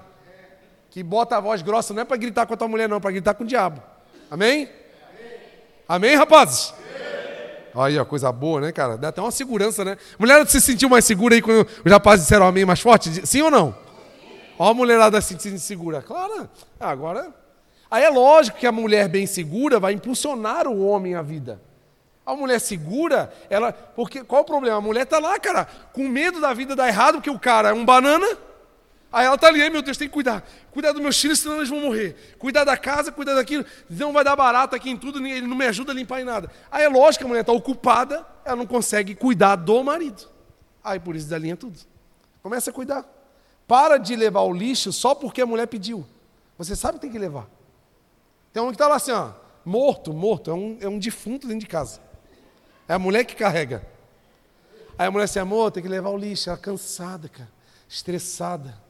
[0.91, 2.99] Que bota a voz grossa, não é para gritar com a tua mulher, não, é
[2.99, 3.81] para gritar com o diabo.
[4.29, 4.69] Amém?
[5.87, 6.73] Amém, rapazes?
[7.75, 8.97] Aí, ó, coisa boa, né, cara?
[8.97, 9.97] Dá até uma segurança, né?
[10.17, 13.25] Mulher se sentiu mais segura aí quando os rapazes disseram amém mais forte?
[13.27, 13.75] Sim ou não?
[14.57, 16.01] Ó a mulherada se sentindo segura.
[16.01, 17.33] Claro, agora...
[17.91, 21.59] Aí é lógico que a mulher bem segura vai impulsionar o homem à vida.
[22.23, 23.73] A mulher segura, ela.
[23.73, 24.77] Porque qual o problema?
[24.77, 27.73] A mulher está lá, cara, com medo da vida dar errado, porque o cara é
[27.73, 28.27] um banana.
[29.11, 30.47] Aí ela está ali, meu Deus, tem que cuidar.
[30.71, 32.35] Cuidar dos meus filhos, senão eles vão morrer.
[32.37, 33.65] Cuidar da casa, cuidar daquilo.
[33.89, 36.51] Não vai dar barato aqui em tudo, ele não me ajuda a limpar em nada.
[36.71, 40.27] Aí é lógico que a mulher está ocupada, ela não consegue cuidar do marido.
[40.83, 41.79] Aí por isso delinha tudo.
[42.43, 43.03] Começa a cuidar.
[43.67, 46.05] Para de levar o lixo só porque a mulher pediu.
[46.57, 47.47] Você sabe que tem que levar.
[48.53, 49.31] Tem um que está lá assim, ó,
[49.65, 51.99] morto, morto, é um, é um defunto dentro de casa.
[52.87, 53.85] É a mulher que carrega.
[54.97, 56.49] Aí a mulher assim, amor, tem que levar o lixo.
[56.49, 57.49] Ela cansada, cara,
[57.87, 58.88] estressada.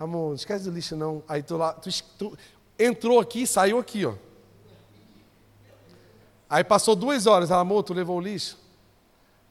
[0.00, 1.22] Amor, não esquece do lixo não.
[1.28, 2.38] Aí tu lá, tu, tu
[2.78, 4.14] entrou aqui e saiu aqui, ó.
[6.48, 8.58] Aí passou duas horas, ela, amor, tu levou o lixo?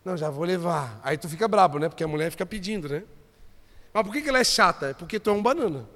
[0.03, 0.99] Não, já vou levar.
[1.03, 1.87] Aí tu fica brabo, né?
[1.87, 3.03] Porque a mulher fica pedindo, né?
[3.93, 4.87] Mas por que, que ela é chata?
[4.87, 5.87] É porque tu é um banana.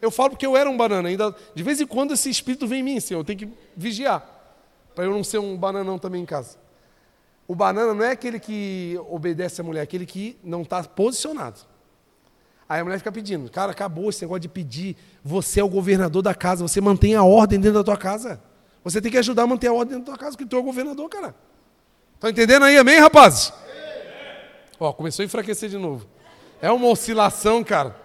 [0.00, 1.08] Eu falo porque eu era um banana.
[1.08, 4.24] Ainda, de vez em quando esse espírito vem em mim, assim, eu tenho que vigiar.
[4.94, 6.56] Para eu não ser um bananão também em casa.
[7.48, 11.69] O banana não é aquele que obedece a mulher, é aquele que não está posicionado.
[12.70, 14.96] Aí a mulher fica pedindo, cara, acabou esse negócio de pedir.
[15.24, 18.40] Você é o governador da casa, você mantém a ordem dentro da tua casa.
[18.84, 20.60] Você tem que ajudar a manter a ordem dentro da tua casa, porque tu é
[20.60, 21.34] o governador, cara.
[22.20, 23.52] Tá entendendo aí, amém, rapazes?
[24.78, 26.06] Ó, começou a enfraquecer de novo.
[26.62, 27.96] É uma oscilação, cara.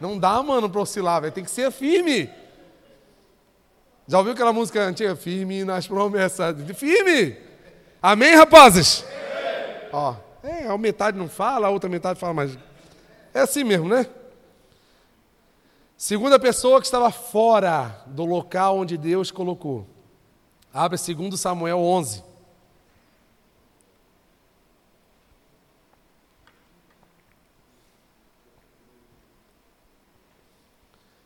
[0.00, 1.32] Não dá, mano, para oscilar, velho.
[1.32, 2.30] Tem que ser firme.
[4.06, 5.16] Já ouviu aquela música antiga?
[5.16, 6.54] Firme nas promessas.
[6.76, 7.36] Firme!
[8.00, 9.04] Amém, rapazes?
[9.92, 12.56] Ó, é, a metade não fala, a outra metade fala, mas
[13.34, 14.08] é assim mesmo, né?
[15.96, 19.86] Segunda pessoa que estava fora do local onde Deus colocou.
[20.72, 22.22] Abre 2 Samuel 11.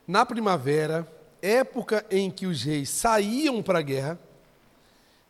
[0.06, 1.06] Na primavera,
[1.42, 4.18] época em que os reis saíam para a guerra,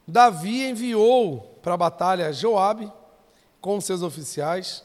[0.06, 2.92] Davi enviou para a batalha Joabe
[3.60, 4.84] com seus oficiais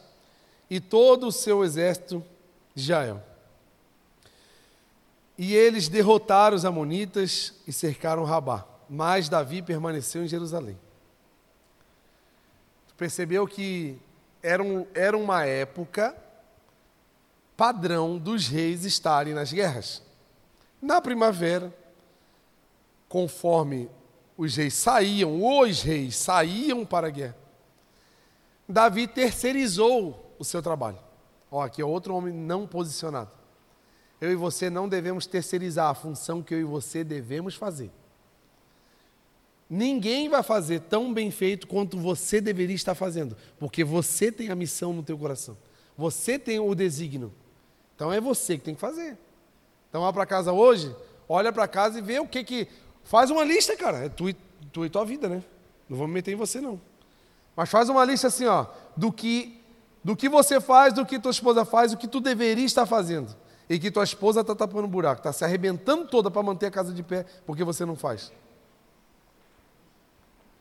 [0.74, 2.26] e todo o seu exército
[2.74, 3.22] de Israel.
[5.38, 10.76] E eles derrotaram os amonitas e cercaram Rabá, mas Davi permaneceu em Jerusalém.
[12.98, 14.00] Percebeu que
[14.42, 16.18] era, um, era uma época
[17.56, 20.02] padrão dos reis estarem nas guerras.
[20.82, 21.72] Na primavera,
[23.08, 23.92] conforme
[24.36, 27.38] os reis saíam, os reis saíam para a guerra.
[28.68, 31.00] Davi terceirizou o seu trabalho.
[31.52, 33.32] Ó, aqui é outro homem não posicionado.
[34.22, 37.92] Eu e você não devemos terceirizar a função que eu e você devemos fazer.
[39.70, 44.56] Ninguém vai fazer tão bem feito quanto você deveria estar fazendo, porque você tem a
[44.56, 45.58] missão no teu coração.
[45.98, 47.34] Você tem o desígnio.
[47.96, 49.18] Então é você que tem que fazer.
[49.90, 50.96] Então vá para casa hoje,
[51.28, 52.68] olha para casa e vê o que que
[53.04, 54.06] Faz uma lista, cara.
[54.06, 54.34] É tu e,
[54.72, 55.44] tu e tua vida, né?
[55.90, 56.80] Não vou me meter em você, não.
[57.56, 59.62] Mas faz uma lista assim, ó, do que,
[60.04, 63.36] do que você faz, do que tua esposa faz, o que tu deveria estar fazendo.
[63.70, 66.94] E que tua esposa está tapando buraco, está se arrebentando toda para manter a casa
[66.94, 68.32] de pé, porque você não faz.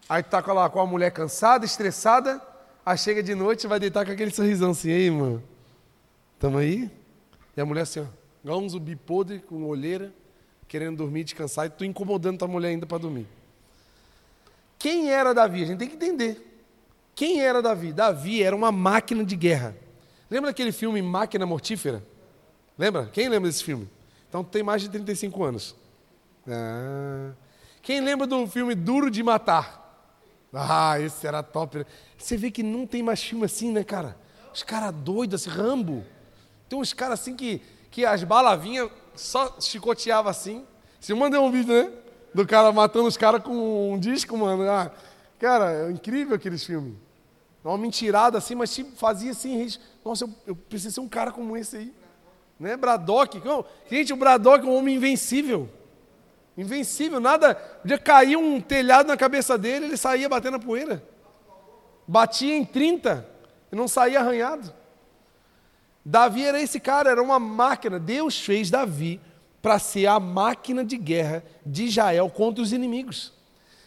[0.08, 2.40] Aí tu tá com a, com a mulher cansada, estressada,
[2.86, 5.42] aí chega de noite e vai deitar com aquele sorrisão assim, ei, mano,
[6.38, 6.90] tamo aí?
[7.56, 8.04] E a mulher assim, ó,
[8.44, 10.12] igual um zumbi podre, com olheira
[10.72, 13.26] querendo dormir, descansar, e tu incomodando tua mulher ainda para dormir.
[14.78, 15.64] Quem era Davi?
[15.64, 16.51] A gente tem que entender.
[17.14, 17.92] Quem era Davi?
[17.92, 19.76] Davi era uma máquina de guerra.
[20.30, 22.02] Lembra daquele filme Máquina Mortífera?
[22.78, 23.10] Lembra?
[23.12, 23.88] Quem lembra desse filme?
[24.28, 25.76] Então tem mais de 35 anos.
[26.48, 27.32] Ah.
[27.82, 29.80] Quem lembra do filme Duro de Matar?
[30.52, 31.84] Ah, esse era top.
[32.16, 34.16] Você vê que não tem mais filme assim, né, cara?
[34.54, 36.04] Os caras doidos, assim, Rambo.
[36.68, 40.64] Tem uns caras assim que, que as balas vinham só chicoteava assim.
[41.00, 41.90] Se mandei um vídeo, né?
[42.34, 44.62] Do cara matando os caras com um disco, mano.
[44.70, 44.90] Ah,
[45.42, 46.94] cara, é incrível aqueles filmes.
[47.64, 49.68] Uma mentirada assim, mas tipo, fazia assim.
[50.04, 51.92] Nossa, eu, eu preciso ser um cara como esse aí.
[52.58, 52.76] Né?
[52.76, 53.42] Braddock.
[53.90, 55.68] Gente, o Braddock é um homem invencível.
[56.56, 57.56] Invencível, nada.
[57.56, 61.02] Podia cair um telhado na cabeça dele, ele saía batendo a poeira.
[62.06, 63.26] Batia em 30
[63.72, 64.72] e não saía arranhado.
[66.04, 67.98] Davi era esse cara, era uma máquina.
[67.98, 69.20] Deus fez Davi
[69.60, 73.32] para ser a máquina de guerra de Israel contra os inimigos.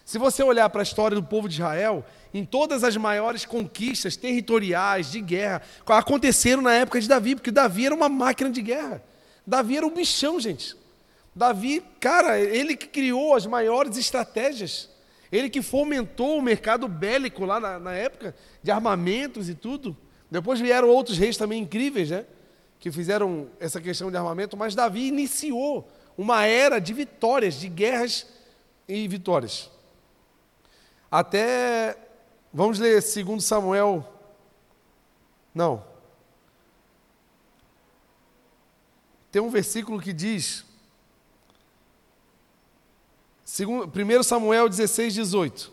[0.05, 4.15] Se você olhar para a história do povo de Israel, em todas as maiores conquistas
[4.15, 9.03] territoriais de guerra aconteceram na época de Davi, porque Davi era uma máquina de guerra.
[9.45, 10.75] Davi era um bichão, gente.
[11.35, 14.89] Davi, cara, ele que criou as maiores estratégias.
[15.31, 19.97] Ele que fomentou o mercado bélico lá na, na época, de armamentos e tudo.
[20.29, 22.25] Depois vieram outros reis também incríveis, né?
[22.79, 28.27] Que fizeram essa questão de armamento, mas Davi iniciou uma era de vitórias, de guerras
[28.87, 29.73] e vitórias.
[31.17, 31.97] Até,
[32.53, 34.05] vamos ler 2 Samuel.
[35.53, 35.81] Não.
[39.31, 40.65] Tem um versículo que diz.
[43.45, 45.71] 1 Samuel 16, 18.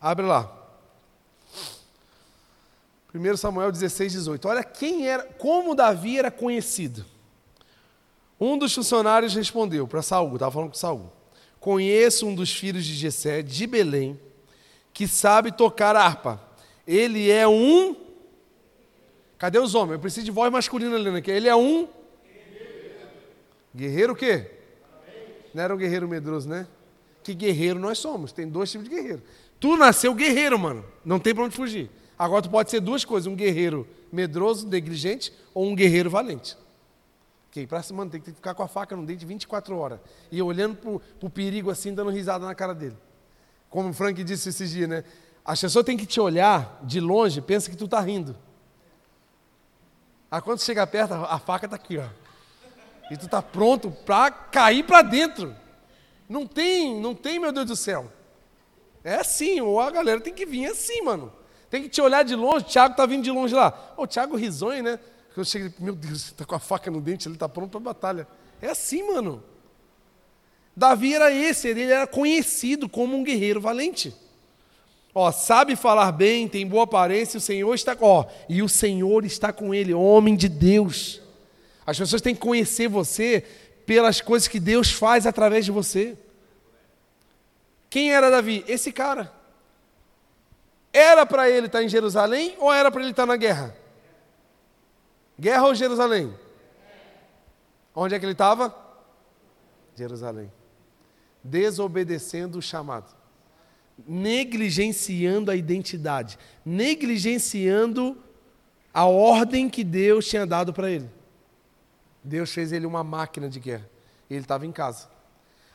[0.00, 0.48] Abre lá.
[3.12, 4.46] 1 Samuel 16, 18.
[4.46, 7.04] Olha quem era, como Davi era conhecido.
[8.38, 11.12] Um dos funcionários respondeu para Saul, estava falando com Saul.
[11.58, 14.27] Conheço um dos filhos de Jessé, de Belém,
[14.98, 16.42] que sabe tocar harpa.
[16.84, 17.94] Ele é um.
[19.38, 19.92] Cadê os homens?
[19.92, 21.30] Eu preciso de voz masculina ali aqui.
[21.30, 21.86] Ele é um.
[23.72, 24.50] Guerreiro o quê?
[25.54, 26.66] Não era um guerreiro medroso, né?
[27.22, 28.32] Que guerreiro nós somos.
[28.32, 29.22] Tem dois tipos de guerreiro.
[29.60, 30.84] Tu nasceu guerreiro, mano.
[31.04, 31.88] Não tem pra onde fugir.
[32.18, 36.56] Agora tu pode ser duas coisas: um guerreiro medroso, negligente, ou um guerreiro valente.
[37.52, 40.00] Okay, pra, mano, tem que ficar com a faca no dente 24 horas.
[40.32, 42.96] E olhando pro, pro perigo assim, dando risada na cara dele.
[43.68, 45.04] Como o Frank disse esses dias, né?
[45.44, 48.36] As pessoas têm que te olhar de longe, pensa que tu tá rindo.
[50.30, 52.06] Aí quando chega perto, a faca tá aqui, ó.
[53.10, 55.54] E tu tá pronto para cair para dentro.
[56.28, 58.12] Não tem, não tem, meu Deus do céu.
[59.02, 61.32] É assim, ou a galera tem que vir assim, mano.
[61.70, 63.94] Tem que te olhar de longe, o Thiago tá vindo de longe lá.
[63.96, 64.98] O Thiago risonho, né?
[65.36, 68.28] Eu chego, meu Deus, tá com a faca no dente, ele tá pronto para batalha.
[68.60, 69.42] É assim, mano.
[70.78, 74.14] Davi era esse, ele era conhecido como um guerreiro valente.
[75.12, 79.52] Ó, sabe falar bem, tem boa aparência, o Senhor está, ó, e o Senhor está
[79.52, 81.20] com ele, homem de Deus.
[81.84, 83.44] As pessoas têm que conhecer você
[83.84, 86.16] pelas coisas que Deus faz através de você.
[87.90, 88.64] Quem era Davi?
[88.68, 89.32] Esse cara.
[90.92, 93.74] Era para ele estar em Jerusalém ou era para ele estar na guerra?
[95.40, 96.32] Guerra ou Jerusalém?
[97.96, 98.72] Onde é que ele estava?
[99.96, 100.52] Jerusalém.
[101.48, 103.14] Desobedecendo o chamado.
[104.06, 106.38] Negligenciando a identidade.
[106.64, 108.16] Negligenciando
[108.92, 111.08] a ordem que Deus tinha dado para ele.
[112.22, 113.88] Deus fez ele uma máquina de guerra.
[114.28, 115.08] Ele estava em casa.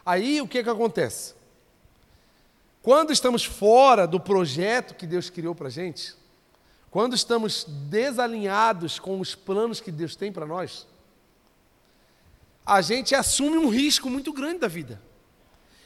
[0.06, 1.34] Aí o que, que acontece?
[2.82, 6.14] Quando estamos fora do projeto que Deus criou para a gente,
[6.92, 10.86] quando estamos desalinhados com os planos que Deus tem para nós,
[12.66, 15.02] a gente assume um risco muito grande da vida.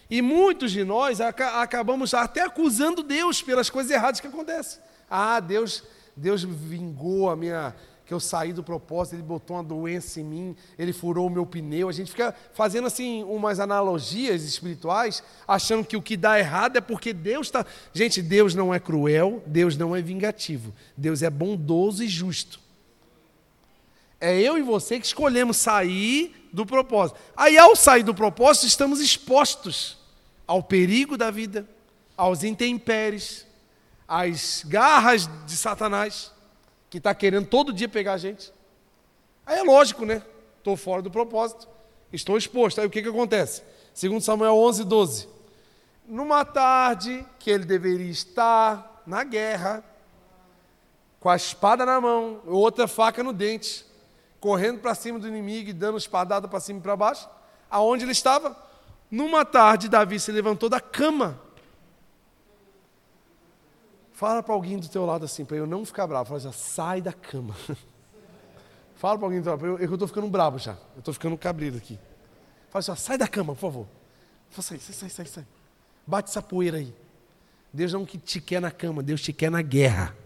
[0.10, 4.82] E muitos de nós acabamos até acusando Deus pelas coisas erradas que acontecem.
[5.10, 5.84] Ah, Deus,
[6.16, 10.56] Deus vingou a minha, que eu saí do propósito, ele botou uma doença em mim,
[10.80, 11.90] ele furou o meu pneu.
[11.90, 16.82] A gente fica fazendo assim umas analogias espirituais, achando que o que dá errado é
[16.82, 17.66] porque Deus está.
[17.94, 22.62] Gente, Deus não é cruel, Deus não é vingativo, Deus é bondoso e justo.
[24.22, 27.20] É eu e você que escolhemos sair do propósito.
[27.36, 29.97] Aí, ao sair do propósito, estamos expostos
[30.48, 31.68] ao perigo da vida,
[32.16, 33.46] aos intempéries,
[34.08, 36.32] às garras de Satanás
[36.90, 38.54] que está querendo todo dia pegar a gente.
[39.46, 40.24] Aí é lógico, né?
[40.58, 41.68] Estou fora do propósito,
[42.12, 42.80] estou exposto.
[42.80, 43.62] Aí o que, que acontece?
[43.94, 45.30] Segundo Samuel 11, 12.
[46.08, 49.84] Numa tarde que ele deveria estar na guerra,
[51.20, 53.86] com a espada na mão, outra faca no dente,
[54.40, 57.28] correndo para cima do inimigo e dando espadada para cima e para baixo,
[57.70, 58.56] aonde ele estava?
[59.10, 61.40] Numa tarde, Davi se levantou da cama
[64.18, 66.30] Fala para alguém do teu lado assim, para eu não ficar bravo.
[66.30, 67.56] Fala já, sai da cama.
[68.98, 70.72] Fala para alguém do teu lado, eu, eu estou ficando bravo já.
[70.96, 72.00] Eu estou ficando cabreiro aqui.
[72.72, 73.88] Fala assim, sai da cama, por favor.
[74.50, 75.48] Fala, sai, sai, sai, sai, sai.
[76.08, 76.92] Bate essa poeira aí.
[77.72, 80.18] Deus não te quer na cama, Deus te quer na guerra.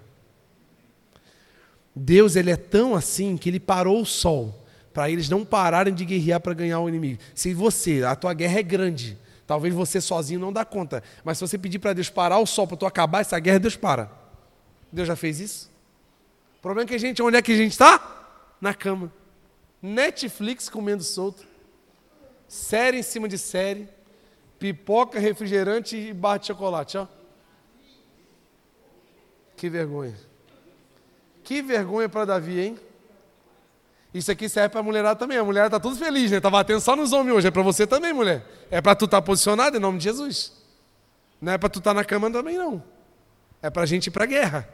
[1.93, 4.61] Deus ele é tão assim que ele parou o sol
[4.93, 7.21] para eles não pararem de guerrear para ganhar o inimigo.
[7.34, 9.17] Se você, a tua guerra é grande,
[9.51, 11.04] Talvez você sozinho não dá conta.
[11.25, 13.75] Mas se você pedir para Deus parar o sol para tu acabar essa guerra, Deus
[13.75, 14.10] para.
[14.89, 15.69] Deus já fez isso?
[16.58, 18.56] O problema é que a gente, onde é que a gente está?
[18.62, 19.12] Na cama.
[19.82, 21.45] Netflix comendo solto.
[22.47, 23.89] Série em cima de série.
[24.58, 27.06] Pipoca, refrigerante e barra de chocolate, ó.
[29.58, 30.15] Que vergonha.
[31.43, 32.80] Que vergonha para Davi, hein?
[34.13, 35.38] Isso aqui serve para a mulherada também.
[35.38, 36.38] A mulherada está tudo feliz, né?
[36.38, 37.47] Está batendo só nos homens hoje.
[37.47, 38.45] É para você também, mulher.
[38.69, 40.52] É para tu estar tá posicionado em nome de Jesus.
[41.39, 42.84] Não é para tu estar tá na cama também, não.
[43.62, 44.69] É para a gente ir para a guerra.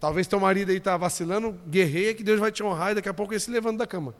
[0.00, 3.14] Talvez teu marido aí está vacilando, guerreia que Deus vai te honrar e daqui a
[3.14, 4.14] pouco ele se levanta da cama.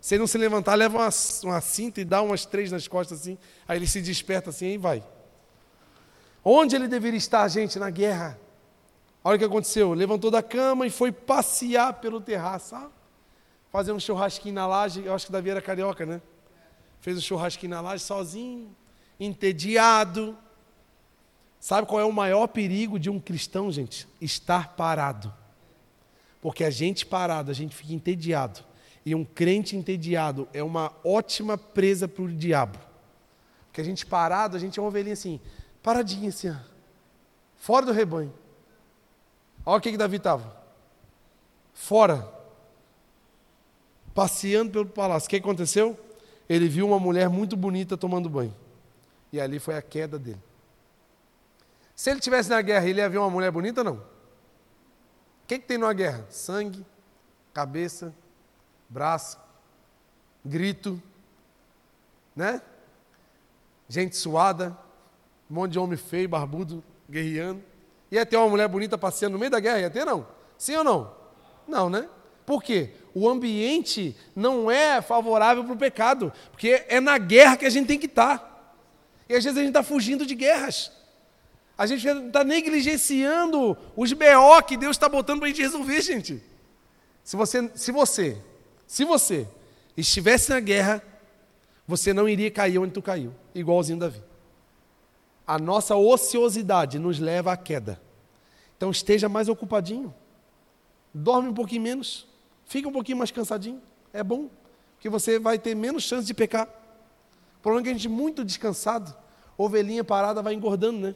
[0.00, 1.08] Se ele não se levantar, leva uma,
[1.44, 3.36] uma cinta e dá umas três nas costas assim.
[3.66, 5.02] Aí ele se desperta assim e vai.
[6.44, 7.78] Onde ele deveria estar, gente?
[7.78, 8.38] Na guerra.
[9.22, 9.92] Olha o que aconteceu.
[9.92, 12.74] Levantou da cama e foi passear pelo terraço.
[12.74, 12.90] Ah,
[13.70, 15.04] fazer um churrasquinho na laje.
[15.04, 16.20] Eu acho que Davi era carioca, né?
[17.00, 18.74] Fez um churrasquinho na laje sozinho,
[19.18, 20.36] entediado.
[21.60, 24.08] Sabe qual é o maior perigo de um cristão, gente?
[24.20, 25.32] Estar parado.
[26.40, 28.60] Porque a gente parado, a gente fica entediado.
[29.04, 32.78] E um crente entediado é uma ótima presa para o diabo.
[33.66, 35.40] Porque a gente parado, a gente é uma ovelhinha assim,
[35.82, 36.54] paradinha assim,
[37.56, 38.32] fora do rebanho.
[39.68, 40.56] Olha o que, que Davi estava.
[41.74, 42.26] Fora.
[44.14, 45.26] Passeando pelo palácio.
[45.26, 45.98] O que aconteceu?
[46.48, 48.54] ele viu uma mulher muito bonita tomando banho.
[49.30, 50.42] E ali foi a queda dele.
[51.94, 53.96] Se ele tivesse na guerra, ele ia ver uma mulher bonita não?
[53.96, 56.24] O que, que tem numa guerra?
[56.30, 56.86] Sangue,
[57.52, 58.14] cabeça,
[58.88, 59.38] braço,
[60.44, 61.02] grito,
[62.34, 62.62] né?
[63.88, 64.76] Gente suada,
[65.50, 67.62] um monte de homem feio, barbudo, guerreando.
[68.10, 69.80] Ia ter uma mulher bonita passeando no meio da guerra?
[69.80, 70.26] Ia ter não?
[70.56, 71.12] Sim ou não?
[71.66, 72.08] Não, né?
[72.46, 72.90] Por quê?
[73.14, 77.86] O ambiente não é favorável para o pecado, porque é na guerra que a gente
[77.86, 78.38] tem que estar.
[78.38, 78.48] Tá.
[79.28, 80.90] E às vezes a gente está fugindo de guerras.
[81.76, 86.42] A gente está negligenciando os BO que Deus está botando para a gente resolver, gente.
[87.22, 88.38] Se você, se você,
[88.86, 89.46] se você
[89.96, 91.02] estivesse na guerra,
[91.86, 94.22] você não iria cair onde tu caiu, igualzinho Davi.
[95.48, 97.98] A nossa ociosidade nos leva à queda.
[98.76, 100.14] Então esteja mais ocupadinho.
[101.12, 102.28] Dorme um pouquinho menos.
[102.66, 103.80] Fica um pouquinho mais cansadinho.
[104.12, 104.50] É bom.
[105.00, 106.68] Que você vai ter menos chance de pecar.
[107.58, 109.16] O problema é que a gente muito descansado.
[109.56, 111.14] Ovelhinha parada vai engordando, né?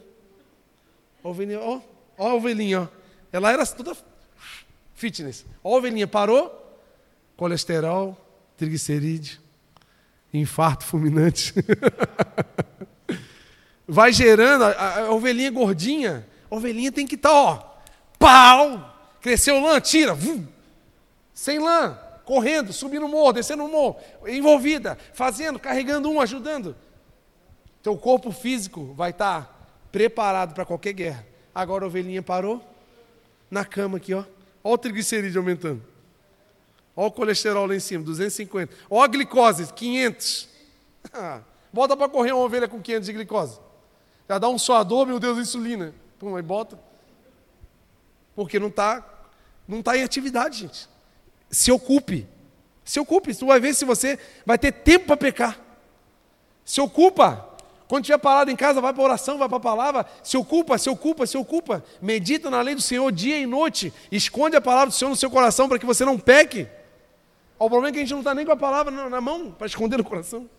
[1.23, 1.79] Ovelhinha, ó,
[2.17, 2.87] ó a ovelhinha, ó.
[3.31, 3.95] Ela era toda
[4.95, 5.45] fitness.
[5.63, 6.51] Ó a ovelhinha parou,
[7.37, 8.17] colesterol,
[8.57, 9.39] triglicerídeo,
[10.33, 11.53] infarto fulminante.
[13.87, 17.73] vai gerando, a, a, ovelhinha gordinha, a ovelhinha tem que estar, tá, ó,
[18.17, 20.45] pau, cresceu lã, tira, vum,
[21.33, 26.75] sem lã, correndo, subindo o morro, descendo o morro, envolvida, fazendo, carregando um, ajudando.
[27.81, 29.49] Teu corpo físico vai estar tá
[29.91, 31.25] preparado para qualquer guerra.
[31.53, 32.63] Agora a ovelhinha parou
[33.51, 34.23] na cama aqui, ó.
[34.63, 35.83] Olha o triglicerídeo aumentando.
[36.95, 38.73] Olha o colesterol lá em cima, 250.
[38.89, 40.49] Olha a glicose, 500.
[41.11, 43.59] Ah, bota para correr uma ovelha com 500 de glicose.
[44.27, 45.93] Já dá um suador, meu Deus, insulina.
[46.19, 46.79] Pum, aí bota.
[48.35, 49.03] Porque não está
[49.67, 50.89] não tá em atividade, gente.
[51.49, 52.27] Se ocupe.
[52.83, 53.33] Se ocupe.
[53.35, 55.59] Tu vai ver se você vai ter tempo para pecar.
[56.65, 57.49] Se ocupa.
[57.87, 60.79] Quando estiver parado em casa, vai para a oração, vai para a palavra, se ocupa,
[60.79, 61.83] se ocupa, se ocupa.
[62.01, 63.93] Medita na lei do Senhor dia e noite.
[64.11, 66.67] Esconde a palavra do Senhor no seu coração para que você não peque.
[67.59, 69.67] O problema é que a gente não está nem com a palavra na mão para
[69.67, 70.49] esconder no coração.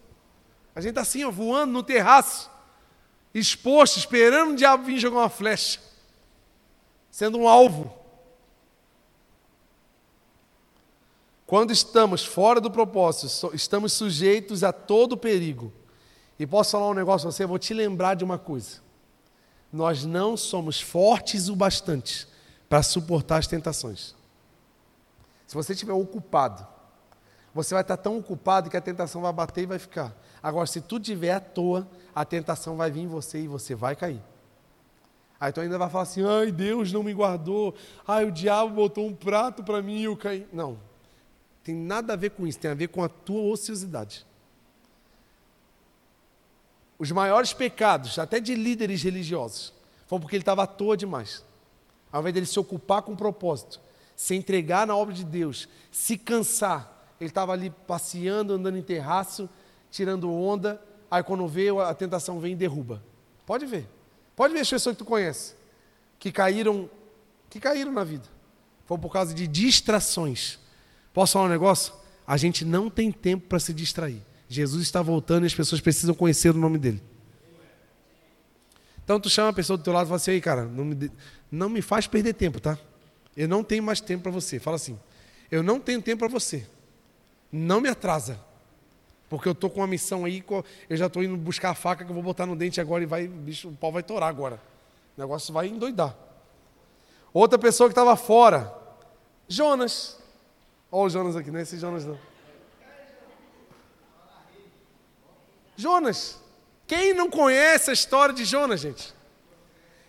[0.76, 2.50] A gente está assim, ó, voando no terraço,
[3.34, 5.80] exposto, esperando o diabo vir jogar uma flecha,
[7.10, 7.92] sendo um alvo.
[11.46, 15.72] Quando estamos fora do propósito, estamos sujeitos a todo perigo.
[16.38, 17.44] E posso falar um negócio a você?
[17.44, 18.82] Eu vou te lembrar de uma coisa.
[19.72, 22.26] Nós não somos fortes o bastante
[22.68, 24.14] para suportar as tentações.
[25.46, 26.66] Se você estiver ocupado,
[27.54, 30.12] você vai estar tão ocupado que a tentação vai bater e vai ficar.
[30.42, 33.94] Agora, se tu estiver à toa, a tentação vai vir em você e você vai
[33.94, 34.20] cair.
[35.38, 37.74] Aí tu ainda vai falar assim: ai, Deus não me guardou,
[38.06, 40.48] ai, o diabo botou um prato para mim e eu caí.
[40.52, 40.78] Não,
[41.62, 44.26] tem nada a ver com isso, tem a ver com a tua ociosidade.
[46.98, 49.72] Os maiores pecados, até de líderes religiosos,
[50.06, 51.44] foram porque ele estava à toa demais.
[52.10, 53.80] Ao invés dele se ocupar com um propósito,
[54.16, 59.48] se entregar na obra de Deus, se cansar, ele estava ali passeando, andando em terraço,
[59.90, 63.02] tirando onda, aí quando vê, a tentação vem e derruba.
[63.46, 63.86] Pode ver.
[64.34, 65.54] Pode ver as pessoas que tu conhece,
[66.18, 66.90] que caíram,
[67.48, 68.24] que caíram na vida.
[68.86, 70.58] Foi por causa de distrações.
[71.12, 71.94] Posso falar um negócio?
[72.26, 74.20] A gente não tem tempo para se distrair.
[74.48, 77.02] Jesus está voltando e as pessoas precisam conhecer o nome dele.
[79.04, 81.10] Então tu chama a pessoa do teu lado e fala assim, aí cara, não me,
[81.50, 82.78] não me faz perder tempo, tá?
[83.36, 84.58] Eu não tenho mais tempo para você.
[84.58, 84.98] Fala assim,
[85.50, 86.66] eu não tenho tempo para você.
[87.56, 88.36] Não me atrasa.
[89.28, 90.44] Porque eu estou com uma missão aí,
[90.90, 93.06] eu já estou indo buscar a faca que eu vou botar no dente agora e
[93.06, 94.60] vai, bicho, o pau vai torar agora.
[95.16, 96.16] O negócio vai endoidar.
[97.32, 98.76] Outra pessoa que estava fora,
[99.46, 100.18] Jonas.
[100.90, 102.18] Olha o Jonas aqui, não é esse Jonas não.
[105.76, 106.40] Jonas.
[106.88, 109.14] Quem não conhece a história de Jonas, gente?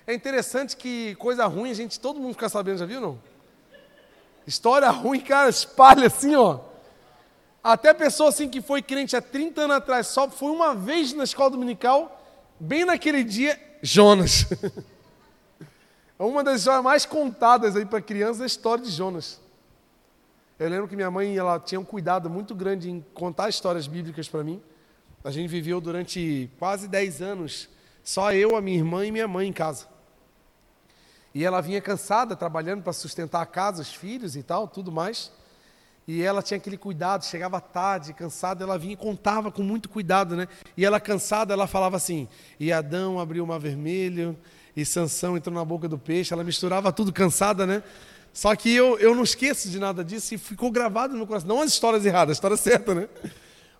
[0.07, 3.19] É interessante que coisa ruim gente, todo mundo fica sabendo, já viu não?
[4.47, 6.73] História ruim, cara, espalha assim, ó.
[7.65, 11.23] Até pessoa assim que foi crente há 30 anos atrás, só foi uma vez na
[11.23, 12.23] escola dominical,
[12.59, 14.45] bem naquele dia, Jonas.
[16.17, 19.41] É uma das histórias mais contadas aí para crianças a história de Jonas.
[20.57, 24.29] Eu lembro que minha mãe ela tinha um cuidado muito grande em contar histórias bíblicas
[24.29, 24.61] para mim.
[25.25, 27.67] A gente viveu durante quase 10 anos,
[28.01, 29.87] só eu, a minha irmã e minha mãe em casa.
[31.33, 35.33] E ela vinha cansada, trabalhando para sustentar a casa, os filhos e tal, tudo mais.
[36.07, 40.35] E ela tinha aquele cuidado, chegava tarde, cansada, ela vinha e contava com muito cuidado,
[40.35, 40.47] né?
[40.77, 42.27] E ela cansada, ela falava assim:
[42.59, 44.37] e Adão abriu o mar vermelho,
[44.75, 46.33] e Sansão entrou na boca do peixe.
[46.33, 47.81] Ela misturava tudo cansada, né?
[48.33, 51.47] Só que eu, eu não esqueço de nada disso e ficou gravado no meu coração.
[51.47, 53.07] Não as histórias erradas, a história certa, né?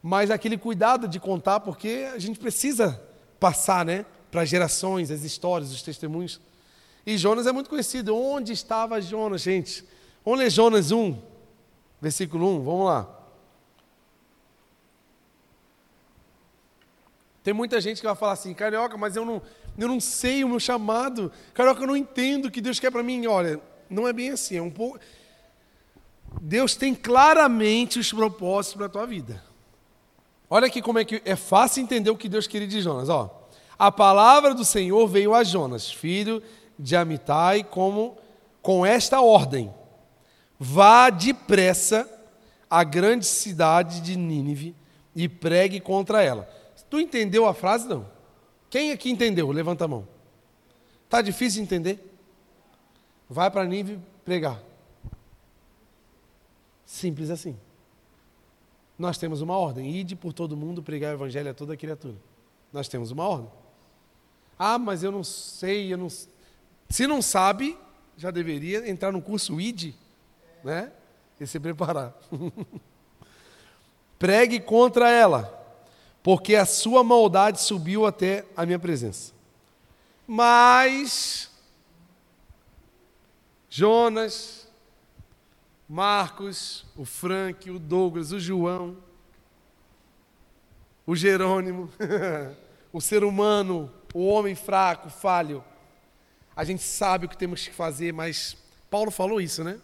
[0.08, 3.02] mas aquele cuidado de contar, porque a gente precisa
[3.40, 6.40] passar, né, para gerações, as histórias, os testemunhos.
[7.04, 8.16] E Jonas é muito conhecido.
[8.16, 9.84] Onde estava Jonas, gente?
[10.24, 11.18] Vamos ler Jonas 1,
[12.06, 13.10] versículo 1, vamos lá.
[17.44, 19.42] Tem muita gente que vai falar assim, carioca, mas eu não,
[19.76, 21.32] eu não sei o meu chamado.
[21.52, 23.26] Carioca, eu não entendo o que Deus quer para mim.
[23.26, 25.00] Olha, não é bem assim, é um pouco.
[26.40, 29.44] Deus tem claramente os propósitos para a tua vida.
[30.48, 33.10] Olha aqui como é que é fácil entender o que Deus queria de Jonas.
[33.10, 33.50] Ó,
[33.80, 36.44] a palavra do Senhor veio a Jonas, filho
[36.78, 38.16] de Amitai, como
[38.62, 39.74] com esta ordem:
[40.60, 42.10] Vá depressa
[42.70, 44.76] à grande cidade de Nínive
[45.16, 46.44] e pregue contra ela.
[46.90, 48.06] Tu entendeu a frase não?
[48.70, 49.52] Quem aqui entendeu?
[49.52, 50.08] Levanta a mão.
[51.10, 52.18] Tá difícil de entender?
[53.30, 54.62] Vai para Nínive pregar.
[56.86, 57.58] Simples assim.
[58.98, 62.16] Nós temos uma ordem: ide por todo mundo pregar o evangelho a toda criatura.
[62.72, 63.50] Nós temos uma ordem.
[64.58, 66.08] Ah, mas eu não sei, eu não.
[66.90, 67.78] Se não sabe,
[68.16, 69.94] já deveria entrar no curso ID,
[70.66, 70.92] né?
[71.40, 72.14] E se preparar.
[74.18, 75.64] Pregue contra ela,
[76.24, 79.34] porque a sua maldade subiu até a minha presença.
[80.28, 81.52] Mas
[83.70, 84.68] Jonas,
[85.88, 88.98] Marcos, o Frank, o Douglas, o João,
[91.06, 91.92] o Jerônimo,
[92.92, 95.64] o ser humano, o homem fraco, falho.
[96.56, 98.58] A gente sabe o que temos que fazer, mas
[98.90, 99.80] Paulo falou isso, né?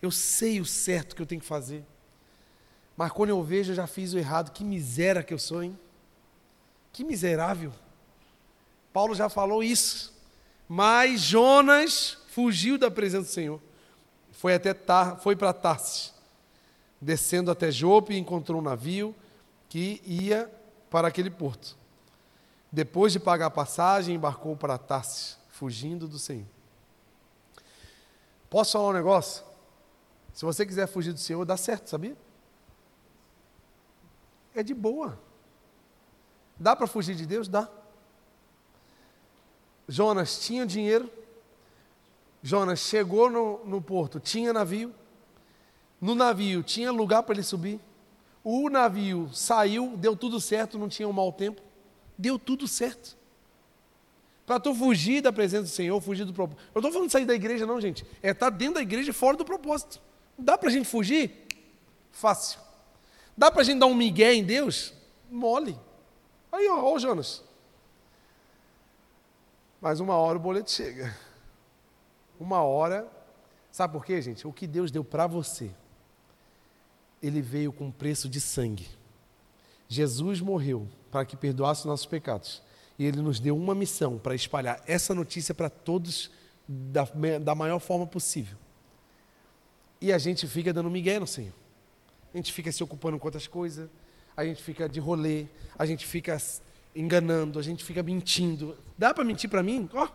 [0.00, 1.84] Eu sei o certo que eu tenho que fazer.
[2.96, 4.52] Mas quando eu vejo, eu já fiz o errado.
[4.52, 5.78] Que miséria que eu sou, hein?
[6.92, 7.72] Que miserável.
[8.92, 10.14] Paulo já falou isso.
[10.68, 13.60] Mas Jonas fugiu da presença do Senhor.
[14.32, 16.12] Foi até Tar, foi para Tarsis.
[17.00, 19.14] Descendo até Jope, encontrou um navio
[19.68, 20.50] que ia
[20.90, 21.76] para aquele porto.
[22.72, 26.46] Depois de pagar a passagem, embarcou para Tarsis, fugindo do Senhor.
[28.48, 29.44] Posso falar um negócio?
[30.36, 32.16] Se você quiser fugir do Senhor, dá certo, sabia?
[34.54, 35.18] É de boa.
[36.56, 37.48] Dá para fugir de Deus?
[37.48, 37.68] Dá.
[39.88, 41.10] Jonas tinha dinheiro.
[42.40, 44.94] Jonas chegou no, no porto, tinha navio.
[46.00, 47.80] No navio tinha lugar para ele subir.
[48.44, 51.66] O navio saiu, deu tudo certo, não tinha um mau tempo
[52.18, 53.16] deu tudo certo.
[54.46, 56.62] Para tu fugir da presença do Senhor, fugir do propósito.
[56.74, 58.06] Eu estou falando de sair da igreja, não, gente.
[58.22, 60.00] É estar tá dentro da igreja e fora do propósito.
[60.38, 61.46] Dá para a gente fugir?
[62.10, 62.60] Fácil.
[63.36, 64.92] Dá para a gente dar um migué em Deus?
[65.30, 65.78] Mole.
[66.50, 67.42] Aí, ó, ó Jonas.
[69.80, 71.16] Mas uma hora o boleto chega.
[72.38, 73.06] Uma hora.
[73.70, 74.46] Sabe por quê, gente?
[74.46, 75.70] O que Deus deu para você,
[77.22, 78.88] Ele veio com preço de sangue.
[79.88, 82.62] Jesus morreu para que perdoasse nossos pecados.
[82.98, 86.30] E ele nos deu uma missão para espalhar essa notícia para todos
[86.66, 87.04] da,
[87.40, 88.56] da maior forma possível.
[90.06, 91.52] E a gente fica dando migué no Senhor.
[92.32, 93.90] A gente fica se ocupando com outras coisas,
[94.36, 95.46] a gente fica de rolê,
[95.76, 96.40] a gente fica
[96.94, 98.78] enganando, a gente fica mentindo.
[98.96, 99.90] Dá para mentir para mim?
[99.92, 100.08] Ó,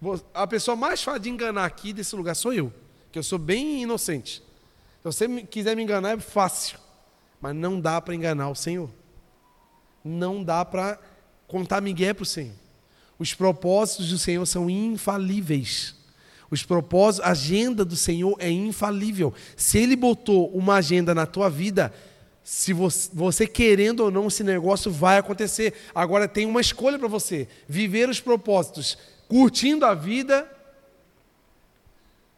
[0.00, 2.72] oh, a pessoa mais fácil de enganar aqui desse lugar sou eu,
[3.12, 4.42] que eu sou bem inocente.
[5.02, 6.78] Se você quiser me enganar, é fácil.
[7.42, 8.88] Mas não dá para enganar o Senhor.
[10.02, 10.98] Não dá para
[11.46, 12.54] contar migué para o Senhor.
[13.18, 15.94] Os propósitos do Senhor são infalíveis.
[16.52, 19.34] Os propósitos, a agenda do Senhor é infalível.
[19.56, 21.92] Se Ele botou uma agenda na tua vida,
[22.44, 25.74] se você, você, querendo ou não, esse negócio vai acontecer.
[25.94, 28.96] Agora tem uma escolha para você: viver os propósitos,
[29.26, 30.48] curtindo a vida.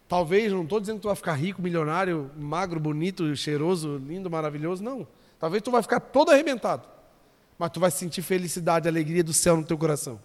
[0.08, 4.82] Talvez, não estou dizendo que tu vai ficar rico, milionário, magro, bonito, cheiroso, lindo, maravilhoso,
[4.82, 5.06] não.
[5.38, 6.94] Talvez tu vai ficar todo arrebentado
[7.58, 10.20] mas tu vai sentir felicidade, alegria do céu no teu coração.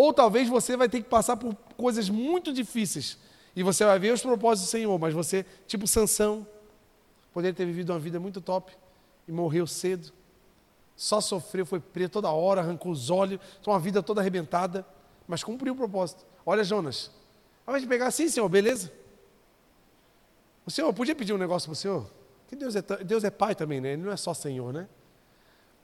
[0.00, 3.18] Ou talvez você vai ter que passar por coisas muito difíceis
[3.56, 6.46] e você vai ver os propósitos do Senhor, mas você, tipo Sansão,
[7.32, 8.72] poderia ter vivido uma vida muito top
[9.26, 10.12] e morreu cedo.
[10.94, 14.86] Só sofreu, foi preso toda hora, arrancou os olhos, uma vida toda arrebentada,
[15.26, 16.24] mas cumpriu o propósito.
[16.46, 17.10] Olha, Jonas,
[17.66, 18.92] vai te pegar assim, Senhor, beleza?
[20.64, 22.08] O Senhor, podia pedir um negócio para o Senhor?
[22.46, 23.94] Que Deus é, Deus é Pai também, né?
[23.94, 24.88] Ele não é só Senhor, né?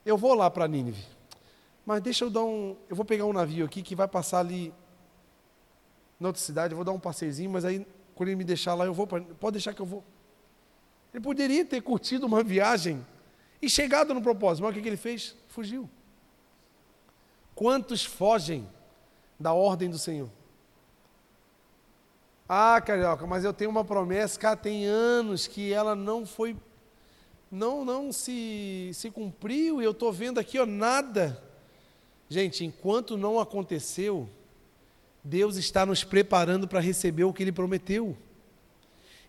[0.06, 1.04] Eu vou lá para Nínive.
[1.84, 2.76] Mas deixa eu dar um.
[2.88, 4.72] Eu vou pegar um navio aqui que vai passar ali
[6.18, 8.84] na outra cidade, eu vou dar um passeiozinho, mas aí, quando ele me deixar lá,
[8.84, 9.06] eu vou.
[9.06, 10.02] Pra, pode deixar que eu vou.
[11.12, 13.04] Ele poderia ter curtido uma viagem
[13.60, 15.36] e chegado no propósito, mas o que, que ele fez?
[15.48, 15.88] Fugiu.
[17.54, 18.68] Quantos fogem
[19.38, 20.28] da ordem do Senhor?
[22.48, 26.56] Ah, carioca, mas eu tenho uma promessa, cara, tem anos que ela não foi
[27.54, 31.40] não, não se, se cumpriu e eu estou vendo aqui, ó, nada.
[32.28, 34.28] Gente, enquanto não aconteceu,
[35.22, 38.16] Deus está nos preparando para receber o que Ele prometeu.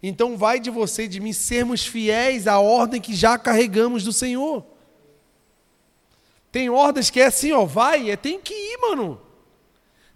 [0.02, 4.14] Então vai de você e de mim sermos fiéis à ordem que já carregamos do
[4.14, 4.66] Senhor.
[6.52, 9.22] Tem ordens que é assim, ó, vai, é, tem que ir, mano.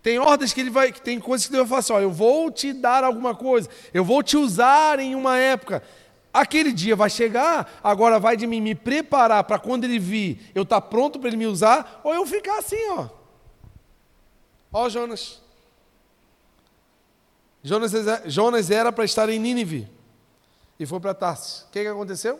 [0.01, 2.49] Tem ordens que ele vai, tem coisas que Deus vai falar assim, ó, eu vou
[2.49, 5.83] te dar alguma coisa, eu vou te usar em uma época.
[6.33, 10.63] Aquele dia vai chegar, agora vai de mim me preparar para quando ele vir, eu
[10.63, 13.09] estar tá pronto para ele me usar, ou eu ficar assim, ó.
[14.71, 15.41] Ó Jonas.
[17.63, 17.91] Jonas,
[18.25, 19.89] Jonas era para estar em Nínive
[20.79, 21.63] e foi para Tarsis.
[21.63, 22.39] O que, que aconteceu?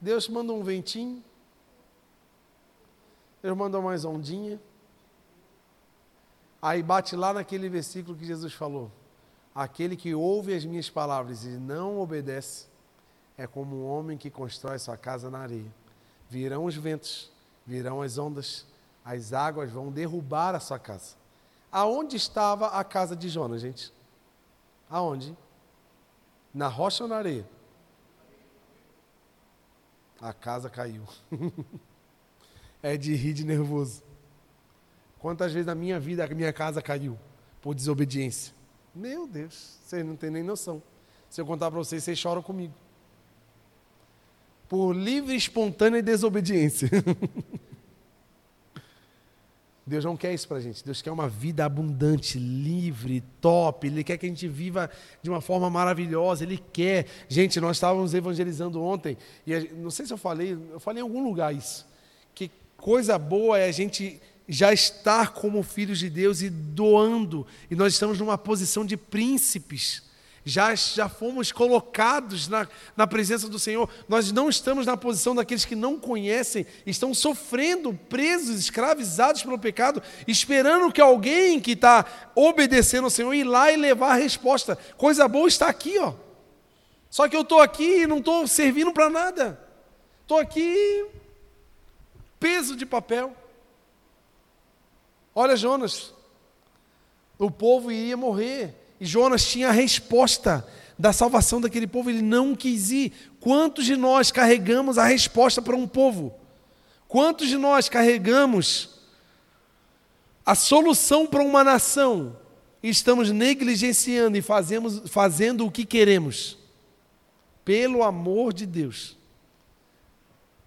[0.00, 1.22] Deus mandou um ventinho,
[3.42, 4.60] Deus mandou mais ondinha.
[6.62, 8.90] Aí bate lá naquele versículo que Jesus falou:
[9.58, 12.66] Aquele que ouve as minhas palavras e não obedece
[13.36, 15.74] é como um homem que constrói sua casa na areia.
[16.30, 17.28] Virão os ventos,
[17.66, 18.64] virão as ondas,
[19.04, 21.16] as águas vão derrubar a sua casa.
[21.72, 23.92] Aonde estava a casa de Jonas, gente?
[24.88, 25.36] Aonde?
[26.54, 27.44] Na rocha ou na areia?
[30.20, 31.02] A casa caiu.
[32.80, 34.04] é de rir de nervoso.
[35.18, 37.18] Quantas vezes na minha vida a minha casa caiu
[37.60, 38.56] por desobediência?
[38.94, 40.82] Meu Deus, vocês não têm nem noção.
[41.30, 42.74] Se eu contar para vocês, vocês choram comigo.
[44.68, 46.88] Por livre, espontânea desobediência.
[49.88, 50.84] Deus não quer isso para a gente.
[50.84, 53.86] Deus quer uma vida abundante, livre, top.
[53.86, 54.90] Ele quer que a gente viva
[55.22, 56.44] de uma forma maravilhosa.
[56.44, 57.06] Ele quer.
[57.26, 59.16] Gente, nós estávamos evangelizando ontem
[59.46, 61.86] e não sei se eu falei, eu falei em algum lugar isso.
[62.34, 67.46] Que coisa boa é a gente já estar como filhos de Deus e doando.
[67.70, 70.08] E nós estamos numa posição de príncipes
[70.48, 73.88] já, já fomos colocados na, na presença do Senhor.
[74.08, 80.02] Nós não estamos na posição daqueles que não conhecem, estão sofrendo, presos, escravizados pelo pecado,
[80.26, 84.76] esperando que alguém que está obedecendo ao Senhor ir lá e levar a resposta.
[84.96, 86.14] Coisa boa está aqui, ó.
[87.10, 89.60] Só que eu estou aqui e não estou servindo para nada.
[90.22, 91.06] Estou aqui,
[92.40, 93.34] peso de papel.
[95.40, 96.12] Olha, Jonas,
[97.38, 98.74] o povo iria morrer.
[98.98, 100.66] E Jonas tinha a resposta
[100.98, 103.12] da salvação daquele povo, ele não quis ir.
[103.38, 106.34] Quantos de nós carregamos a resposta para um povo?
[107.06, 108.98] Quantos de nós carregamos
[110.44, 112.36] a solução para uma nação
[112.82, 116.58] e estamos negligenciando e fazemos, fazendo o que queremos?
[117.64, 119.16] Pelo amor de Deus.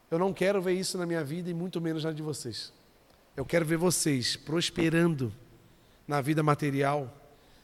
[0.09, 2.71] Eu não quero ver isso na minha vida e muito menos na de vocês.
[3.35, 5.33] Eu quero ver vocês prosperando
[6.07, 7.21] na vida material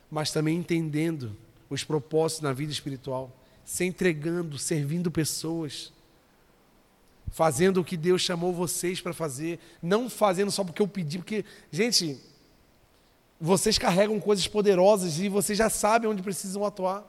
[0.10, 1.36] mas também entendendo
[1.70, 3.32] os propósitos na vida espiritual,
[3.66, 5.92] se entregando, servindo pessoas,
[7.30, 11.44] fazendo o que Deus chamou vocês para fazer, não fazendo só porque eu pedi, porque,
[11.70, 12.18] gente,
[13.40, 17.06] vocês carregam coisas poderosas e vocês já sabem onde precisam atuar.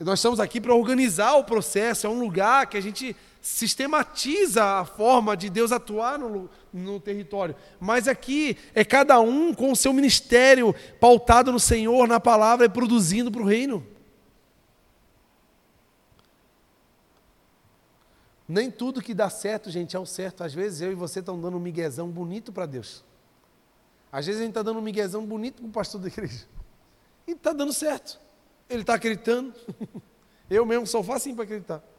[0.00, 4.84] Nós estamos aqui para organizar o processo, é um lugar que a gente sistematiza a
[4.84, 7.56] forma de Deus atuar no, no território.
[7.80, 12.68] Mas aqui é cada um com o seu ministério pautado no Senhor, na palavra e
[12.68, 13.84] produzindo para o reino.
[18.48, 20.44] Nem tudo que dá certo, gente, é o certo.
[20.44, 23.02] Às vezes eu e você estão dando um miguezão bonito para Deus.
[24.12, 26.46] Às vezes a gente está dando um miguezão bonito para o pastor da igreja.
[27.26, 28.20] E está dando certo.
[28.68, 29.52] Ele está acreditando.
[30.48, 31.91] Eu mesmo sou fácil para acreditar.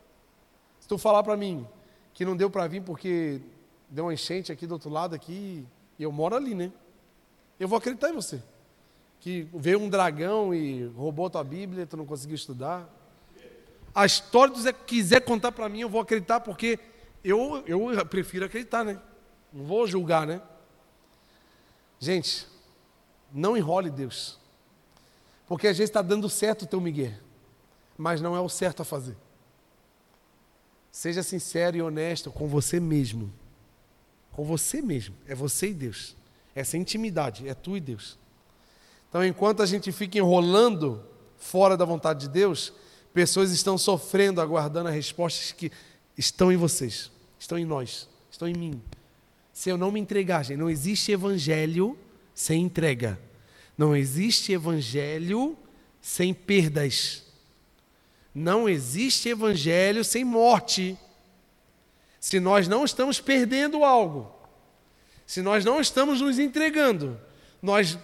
[0.84, 1.66] Se tu falar para mim
[2.14, 3.40] que não deu para vir porque
[3.90, 5.66] deu uma enchente aqui do outro lado aqui,
[5.98, 6.74] e eu moro ali, né?
[7.58, 8.44] Eu vou acreditar em você.
[9.22, 12.86] Que veio um dragão e roubou tua Bíblia, tu não conseguiu estudar.
[13.96, 16.78] A história que quiser contar para mim, eu vou acreditar porque
[17.24, 19.00] eu, eu prefiro acreditar, né?
[19.54, 20.42] Não vou julgar, né?
[21.98, 22.46] Gente,
[23.32, 24.38] não enrole Deus.
[25.48, 27.14] Porque às vezes está dando certo o teu Miguel,
[27.98, 29.16] mas não é o certo a fazer.
[30.94, 33.34] Seja sincero e honesto com você mesmo.
[34.32, 35.16] Com você mesmo.
[35.28, 36.16] É você e Deus.
[36.54, 38.16] Essa intimidade é tu e Deus.
[39.10, 41.04] Então, enquanto a gente fica enrolando
[41.36, 42.72] fora da vontade de Deus,
[43.12, 45.72] pessoas estão sofrendo, aguardando as respostas que
[46.16, 48.80] estão em vocês, estão em nós, estão em mim.
[49.52, 51.98] Se eu não me entregar, gente, não existe evangelho
[52.36, 53.20] sem entrega.
[53.76, 55.58] Não existe evangelho
[56.00, 57.24] sem perdas.
[58.34, 60.98] Não existe evangelho sem morte.
[62.20, 64.34] Se nós não estamos perdendo algo,
[65.26, 67.20] se nós não estamos nos entregando,
[67.62, 67.98] nós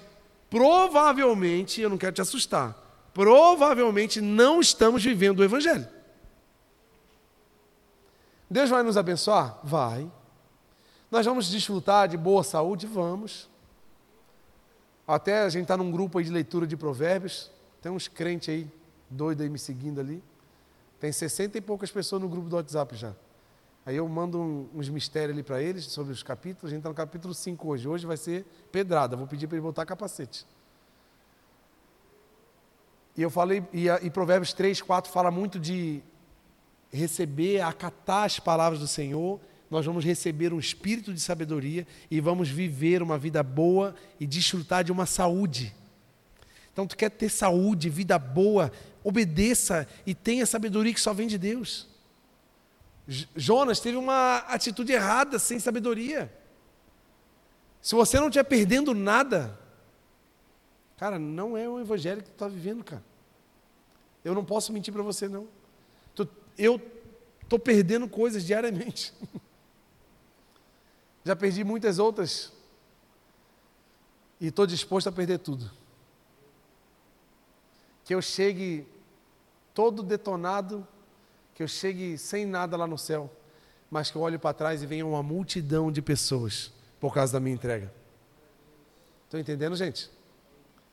[0.50, 2.76] provavelmente, eu não quero te assustar,
[3.14, 5.88] provavelmente não estamos vivendo o evangelho.
[8.50, 9.60] Deus vai nos abençoar?
[9.64, 10.10] Vai.
[11.12, 12.88] Nós vamos desfrutar de boa saúde?
[12.88, 13.50] Vamos.
[15.08, 17.52] Até a gente está num grupo aí de leitura de provérbios.
[17.82, 18.68] Tem uns crentes aí,
[19.10, 20.24] doidos aí me seguindo ali.
[21.00, 23.14] Tem 60 e poucas pessoas no grupo do WhatsApp já.
[23.86, 26.66] Aí eu mando um, uns mistérios ali para eles sobre os capítulos.
[26.66, 27.88] A gente está no capítulo 5 hoje.
[27.88, 29.16] Hoje vai ser pedrada.
[29.16, 30.46] Vou pedir para ele botar capacete.
[33.16, 36.02] E eu falei, e, e Provérbios 3, 4 fala muito de
[36.92, 39.40] receber, acatar as palavras do Senhor
[39.70, 44.84] nós vamos receber um espírito de sabedoria e vamos viver uma vida boa e desfrutar
[44.84, 45.76] de uma saúde.
[46.74, 48.72] Então, tu quer ter saúde, vida boa,
[49.04, 51.88] obedeça e tenha sabedoria que só vem de Deus.
[53.36, 56.32] Jonas teve uma atitude errada, sem sabedoria.
[57.82, 59.58] Se você não estiver perdendo nada,
[60.98, 63.04] cara, não é o evangelho que tu está vivendo, cara.
[64.24, 65.48] Eu não posso mentir para você, não.
[66.58, 66.82] Eu
[67.42, 69.14] estou perdendo coisas diariamente.
[71.24, 72.52] Já perdi muitas outras.
[74.42, 75.72] E estou disposto a perder tudo.
[78.10, 78.88] Que eu chegue
[79.72, 80.88] todo detonado,
[81.54, 83.32] que eu chegue sem nada lá no céu,
[83.88, 87.40] mas que eu olhe para trás e venha uma multidão de pessoas por causa da
[87.40, 87.94] minha entrega.
[89.26, 90.10] Estão entendendo, gente?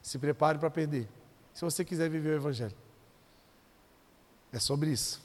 [0.03, 1.09] Se prepare para perder.
[1.55, 2.77] Se você quiser viver o Evangelho.
[4.53, 5.23] É sobre isso.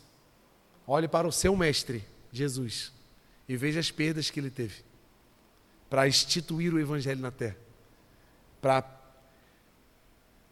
[0.88, 2.94] Olhe para o seu mestre, Jesus,
[3.50, 4.82] e veja as perdas que ele teve
[5.90, 7.58] para instituir o Evangelho na terra,
[8.62, 8.82] para,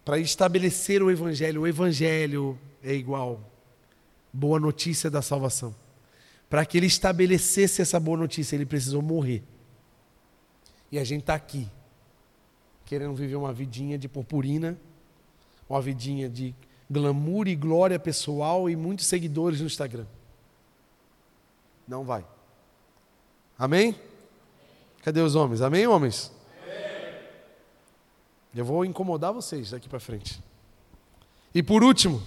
[0.10, 1.62] para estabelecer o Evangelho.
[1.62, 3.40] O Evangelho é igual
[4.34, 5.76] boa notícia da salvação.
[6.50, 9.44] Para que ele estabelecesse essa boa notícia, ele precisou morrer.
[10.92, 11.68] E a gente está aqui,
[12.88, 14.76] querendo viver uma vidinha de purpurina,
[15.70, 16.56] uma vidinha de
[16.90, 20.08] glamour e glória pessoal e muitos seguidores no Instagram.
[21.88, 22.26] Não vai.
[23.60, 23.94] Amém?
[25.04, 25.62] Cadê os homens?
[25.62, 26.32] Amém, homens?
[28.54, 30.42] Eu vou incomodar vocês daqui para frente.
[31.54, 32.22] E por último,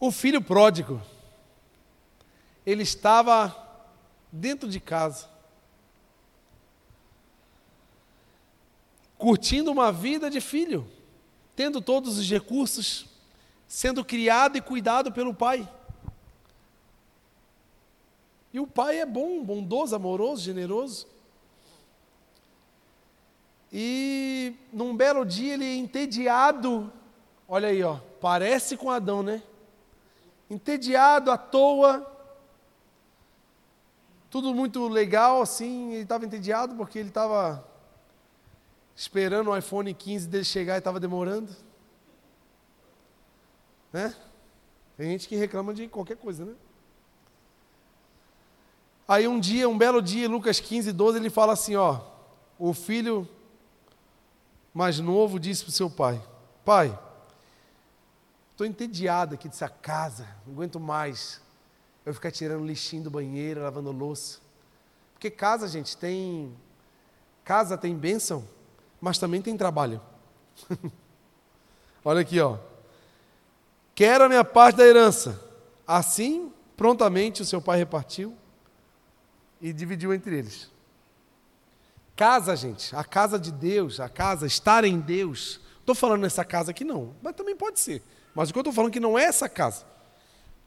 [0.00, 1.00] o filho pródigo,
[2.64, 3.54] ele estava
[4.30, 5.28] dentro de casa,
[9.16, 10.88] curtindo uma vida de filho,
[11.56, 13.06] tendo todos os recursos,
[13.66, 15.68] sendo criado e cuidado pelo pai.
[18.52, 21.06] E o pai é bom, bondoso, amoroso, generoso.
[23.72, 26.90] E num belo dia ele entediado,
[27.46, 29.42] olha aí, ó, parece com Adão, né?
[30.48, 32.10] Entediado à toa,
[34.30, 37.66] tudo muito legal assim, ele estava entediado porque ele estava
[38.96, 41.54] esperando o iPhone 15 dele chegar e estava demorando.
[43.92, 44.14] Né?
[44.96, 46.54] Tem gente que reclama de qualquer coisa, né?
[49.06, 52.00] Aí um dia, um belo dia, Lucas 15, 12, ele fala assim: ó,
[52.58, 53.26] o filho
[54.78, 56.22] mais novo disse para o seu pai:
[56.64, 56.96] Pai,
[58.52, 61.40] estou entediado aqui dessa casa, não aguento mais.
[62.06, 64.38] Eu ficar tirando lixinho do banheiro, lavando louça.
[65.14, 66.56] Porque casa, gente, tem.
[67.44, 68.48] Casa tem bênção,
[69.00, 70.00] mas também tem trabalho.
[72.04, 72.56] Olha aqui, ó.
[73.96, 75.44] Quero a minha parte da herança.
[75.84, 78.32] Assim, prontamente o seu pai repartiu
[79.60, 80.70] e dividiu entre eles.
[82.18, 85.60] Casa, gente, a casa de Deus, a casa, estar em Deus.
[85.78, 88.02] Estou falando nessa casa aqui não, mas também pode ser.
[88.34, 89.86] Mas o que eu estou falando que não é essa casa.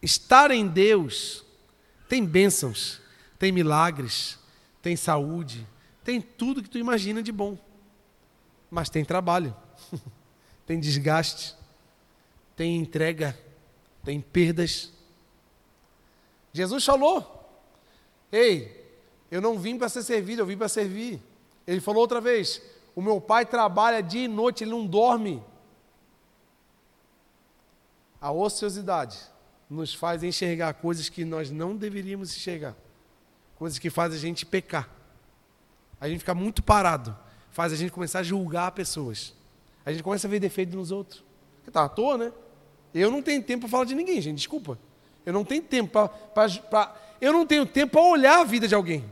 [0.02, 1.44] Estar em Deus
[2.08, 3.02] tem bênçãos,
[3.38, 4.40] tem milagres,
[4.82, 5.68] tem saúde,
[6.06, 7.58] tem tudo que tu imagina de bom.
[8.70, 9.54] Mas tem trabalho,
[10.66, 11.54] tem desgaste,
[12.56, 13.38] tem entrega,
[14.06, 14.90] tem perdas.
[16.54, 17.62] Jesus falou:
[18.32, 18.96] Ei,
[19.30, 21.22] eu não vim para ser servido, eu vim para servir.
[21.66, 22.62] Ele falou outra vez:
[22.96, 25.44] O meu pai trabalha dia e noite, ele não dorme.
[28.20, 29.18] A ociosidade
[29.70, 32.76] nos faz enxergar coisas que nós não deveríamos enxergar,
[33.56, 34.90] coisas que fazem a gente pecar.
[36.00, 37.18] A gente fica muito parado,
[37.52, 39.34] faz a gente começar a julgar pessoas.
[39.86, 41.24] A gente começa a ver defeito nos outros.
[41.58, 42.32] Porque tá à toa, né?
[42.94, 44.78] Eu não tenho tempo para falar de ninguém, gente, desculpa.
[45.26, 46.96] Eu não tenho tempo para.
[47.20, 49.06] Eu não tenho tempo para olhar a vida de alguém.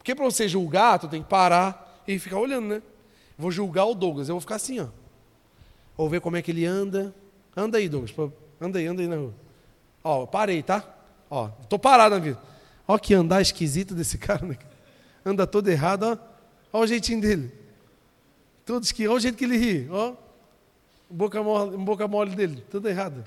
[0.00, 2.82] Porque para você julgar, tu tem que parar e ficar olhando, né?
[3.36, 4.86] Vou julgar o Douglas, eu vou ficar assim, ó.
[5.94, 7.14] Vou ver como é que ele anda.
[7.54, 8.14] Anda aí, Douglas.
[8.58, 9.34] Anda aí, anda aí na rua.
[10.02, 10.82] Ó, parei, tá?
[11.28, 12.38] Ó, tô parado na vida.
[12.88, 14.56] Ó que andar esquisito desse cara, né?
[15.24, 16.04] Anda todo errado,
[16.72, 16.78] ó.
[16.78, 17.52] Ó o jeitinho dele.
[18.64, 20.14] Todos que, ó o jeito que ele ri, ó.
[21.10, 23.22] Boca mole, boca mole dele, tudo errado.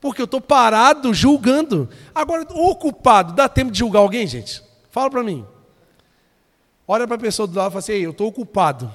[0.00, 1.88] Porque eu estou parado julgando.
[2.12, 4.60] Agora, ocupado, dá tempo de julgar alguém, gente?
[4.90, 5.46] Fala para mim.
[6.92, 8.92] Olha para a pessoa do lado e fala assim: Ei, eu estou ocupado.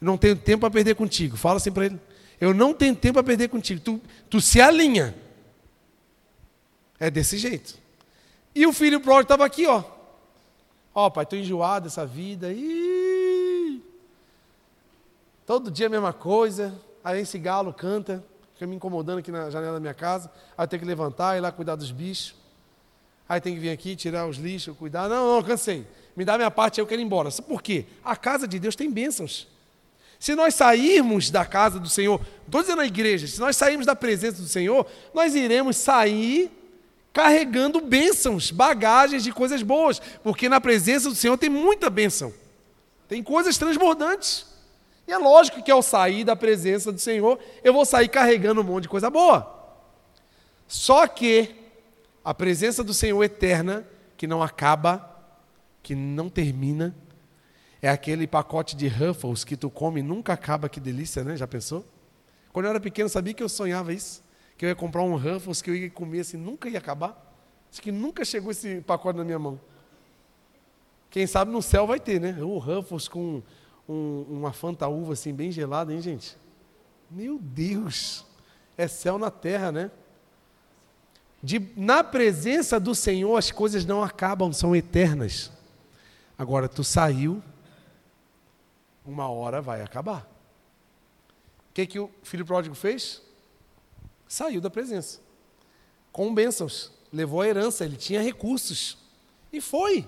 [0.00, 1.36] Eu não tenho tempo para perder contigo.
[1.36, 2.00] Fala assim para ele.
[2.40, 3.82] Eu não tenho tempo para perder contigo.
[3.82, 5.14] Tu, tu se alinha.
[6.98, 7.76] É desse jeito.
[8.54, 9.84] E o filho pródigo estava aqui, ó.
[10.94, 12.50] Ó, pai, estou enjoado dessa vida.
[12.50, 13.82] Ih!
[15.44, 16.72] Todo dia a mesma coisa.
[17.04, 18.24] Aí esse galo canta,
[18.54, 20.32] fica me incomodando aqui na janela da minha casa.
[20.56, 22.34] Aí tenho que levantar, ir lá cuidar dos bichos.
[23.28, 25.10] Aí tem que vir aqui, tirar os lixos, cuidar.
[25.10, 25.86] Não, não, cansei.
[26.16, 27.30] Me dá minha parte, eu quero ir embora.
[27.30, 27.84] Por quê?
[28.02, 29.46] A casa de Deus tem bênçãos.
[30.18, 33.94] Se nós sairmos da casa do Senhor, estou dizendo a igreja, se nós sairmos da
[33.94, 36.50] presença do Senhor, nós iremos sair
[37.12, 42.32] carregando bênçãos, bagagens de coisas boas, porque na presença do Senhor tem muita bênção,
[43.08, 44.46] tem coisas transbordantes.
[45.06, 48.64] E é lógico que ao sair da presença do Senhor, eu vou sair carregando um
[48.64, 49.54] monte de coisa boa.
[50.66, 51.54] Só que
[52.24, 53.86] a presença do Senhor eterna,
[54.16, 55.15] que não acaba,
[55.86, 56.92] que não termina,
[57.80, 61.36] é aquele pacote de Ruffles que tu come e nunca acaba, que delícia, né?
[61.36, 61.86] Já pensou?
[62.52, 64.26] Quando eu era pequeno, sabia que eu sonhava isso?
[64.56, 67.22] que eu ia comprar um Ruffles que eu ia comer assim, nunca ia acabar.
[67.70, 69.60] Acho que nunca chegou esse pacote na minha mão.
[71.08, 72.42] Quem sabe no céu vai ter, né?
[72.42, 73.40] O Ruffles com
[73.88, 76.36] um, uma Fanta uva assim, bem gelada, hein, gente?
[77.08, 78.24] Meu Deus!
[78.76, 79.90] É céu na terra, né?
[81.42, 85.55] De, na presença do Senhor as coisas não acabam, são eternas.
[86.38, 87.42] Agora, tu saiu,
[89.04, 90.22] uma hora vai acabar.
[91.70, 93.22] O que, que o filho pródigo fez?
[94.28, 95.20] saiu da presença.
[96.12, 96.92] Com bênçãos.
[97.12, 98.98] Levou a herança, ele tinha recursos.
[99.52, 100.06] E foi.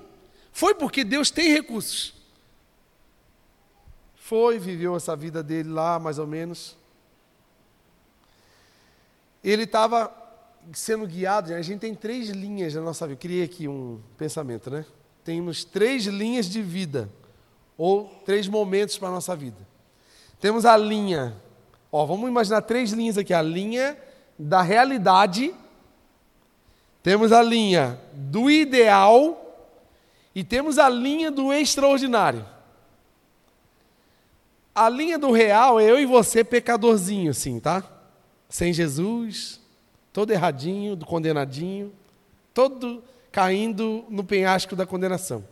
[0.52, 2.14] Foi porque Deus tem recursos.
[4.16, 6.76] Foi, viveu essa vida dele lá, mais ou menos.
[9.42, 10.12] Ele estava
[10.72, 13.16] sendo guiado, a gente tem três linhas na nossa vida.
[13.16, 14.84] Eu criei aqui um pensamento, né?
[15.28, 17.06] Temos três linhas de vida,
[17.76, 19.58] ou três momentos para a nossa vida.
[20.40, 21.36] Temos a linha,
[21.92, 23.94] ó, vamos imaginar três linhas aqui: a linha
[24.38, 25.54] da realidade,
[27.02, 29.54] temos a linha do ideal
[30.34, 32.46] e temos a linha do extraordinário.
[34.74, 37.84] A linha do real é eu e você pecadorzinho, assim, tá?
[38.48, 39.60] Sem Jesus,
[40.10, 41.92] todo erradinho, do condenadinho,
[42.54, 45.44] todo caindo no penhasco da condenação.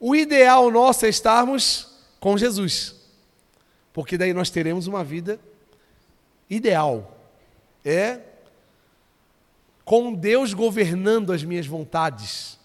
[0.00, 1.88] O ideal nosso é estarmos
[2.20, 2.94] com Jesus,
[3.92, 5.40] porque daí nós teremos uma vida
[6.48, 7.18] ideal,
[7.84, 8.20] é
[9.84, 12.58] com Deus governando as minhas vontades,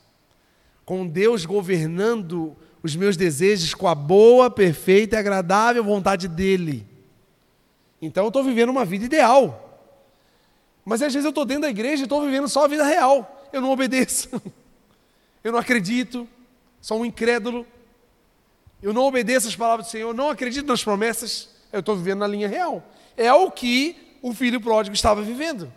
[0.85, 6.85] com Deus governando os meus desejos com a boa, perfeita e agradável vontade dEle.
[8.01, 9.79] Então eu estou vivendo uma vida ideal.
[10.83, 13.42] Mas às vezes eu estou dentro da igreja e estou vivendo só a vida real.
[13.53, 14.29] Eu não obedeço.
[15.43, 16.27] Eu não acredito.
[16.81, 17.65] Sou um incrédulo.
[18.81, 20.13] Eu não obedeço as palavras do Senhor.
[20.13, 21.49] Não acredito nas promessas.
[21.71, 22.83] Eu estou vivendo na linha real.
[23.15, 25.71] É o que o filho pródigo estava vivendo.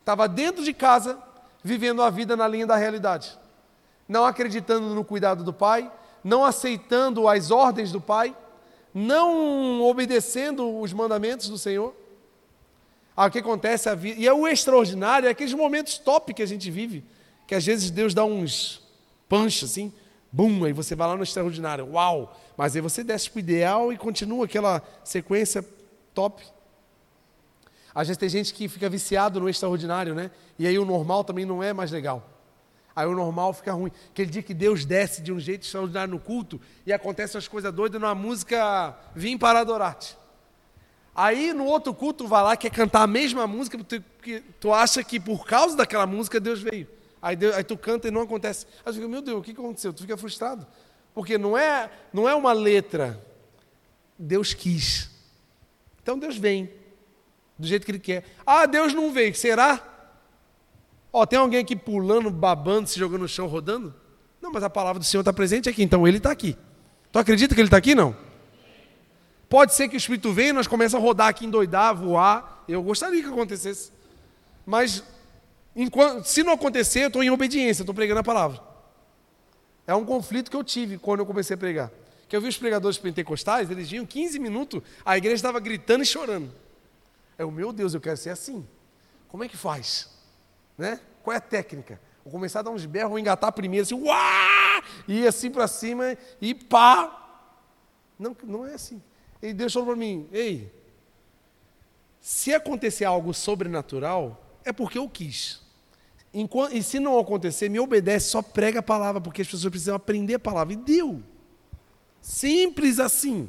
[0.00, 1.18] Estava dentro de casa,
[1.62, 3.36] vivendo a vida na linha da realidade.
[4.08, 5.90] Não acreditando no cuidado do pai,
[6.22, 8.34] não aceitando as ordens do pai,
[8.94, 11.94] não obedecendo os mandamentos do Senhor.
[13.18, 13.88] Aí o que acontece?
[13.88, 17.04] A vida, e é o extraordinário, é aqueles momentos top que a gente vive,
[17.48, 18.80] que às vezes Deus dá uns
[19.28, 19.92] punch assim,
[20.30, 22.40] bum, aí você vai lá no extraordinário, uau!
[22.56, 25.66] Mas aí você desce para o ideal e continua aquela sequência
[26.14, 26.44] top.
[27.92, 30.30] Às vezes tem gente que fica viciado no extraordinário, né?
[30.56, 32.24] E aí o normal também não é mais legal.
[32.94, 33.90] Aí o normal fica ruim.
[34.12, 37.72] Aquele dia que Deus desce de um jeito extraordinário no culto e acontecem as coisas
[37.72, 40.16] doidas numa música Vim para adorar-te.
[41.20, 45.02] Aí no outro culto tu vai lá quer cantar a mesma música porque tu acha
[45.02, 46.86] que por causa daquela música Deus veio.
[47.20, 48.66] Aí, Deus, aí tu canta e não acontece.
[48.86, 49.92] Aí tu fica, meu Deus, o que aconteceu?
[49.92, 50.64] Tu fica frustrado.
[51.12, 53.20] Porque não é, não é uma letra.
[54.16, 55.10] Deus quis.
[56.00, 56.70] Então Deus vem
[57.58, 58.24] do jeito que ele quer.
[58.46, 59.82] Ah, Deus não veio, será?
[61.12, 63.92] Ó, tem alguém aqui pulando, babando, se jogando no chão, rodando?
[64.40, 66.56] Não, mas a palavra do Senhor está presente aqui, então ele está aqui.
[67.10, 67.92] Tu acredita que ele está aqui?
[67.92, 68.27] Não.
[69.48, 72.64] Pode ser que o Espírito venha e nós começamos a rodar aqui, endoidar, voar.
[72.68, 73.90] Eu gostaria que acontecesse.
[74.66, 75.02] Mas,
[75.74, 78.60] enquanto, se não acontecer, eu estou em obediência, estou pregando a palavra.
[79.86, 81.90] É um conflito que eu tive quando eu comecei a pregar.
[82.28, 86.06] Que eu vi os pregadores pentecostais, eles vinham 15 minutos, a igreja estava gritando e
[86.06, 86.52] chorando.
[87.38, 88.68] É o meu Deus, eu quero ser assim.
[89.28, 90.10] Como é que faz?
[90.76, 91.00] Né?
[91.22, 91.98] Qual é a técnica?
[92.22, 94.82] Vou começar a dar uns berros, vou engatar primeiro, assim, uá!
[95.06, 97.14] E assim para cima e pá!
[98.18, 99.00] Não, não é assim.
[99.42, 100.72] Ele deixou para mim, ei,
[102.20, 105.60] se acontecer algo sobrenatural, é porque eu quis.
[106.32, 109.94] Enquanto, e se não acontecer, me obedece, só prega a palavra, porque as pessoas precisam
[109.94, 110.74] aprender a palavra.
[110.74, 111.22] E deu.
[112.20, 113.48] Simples assim.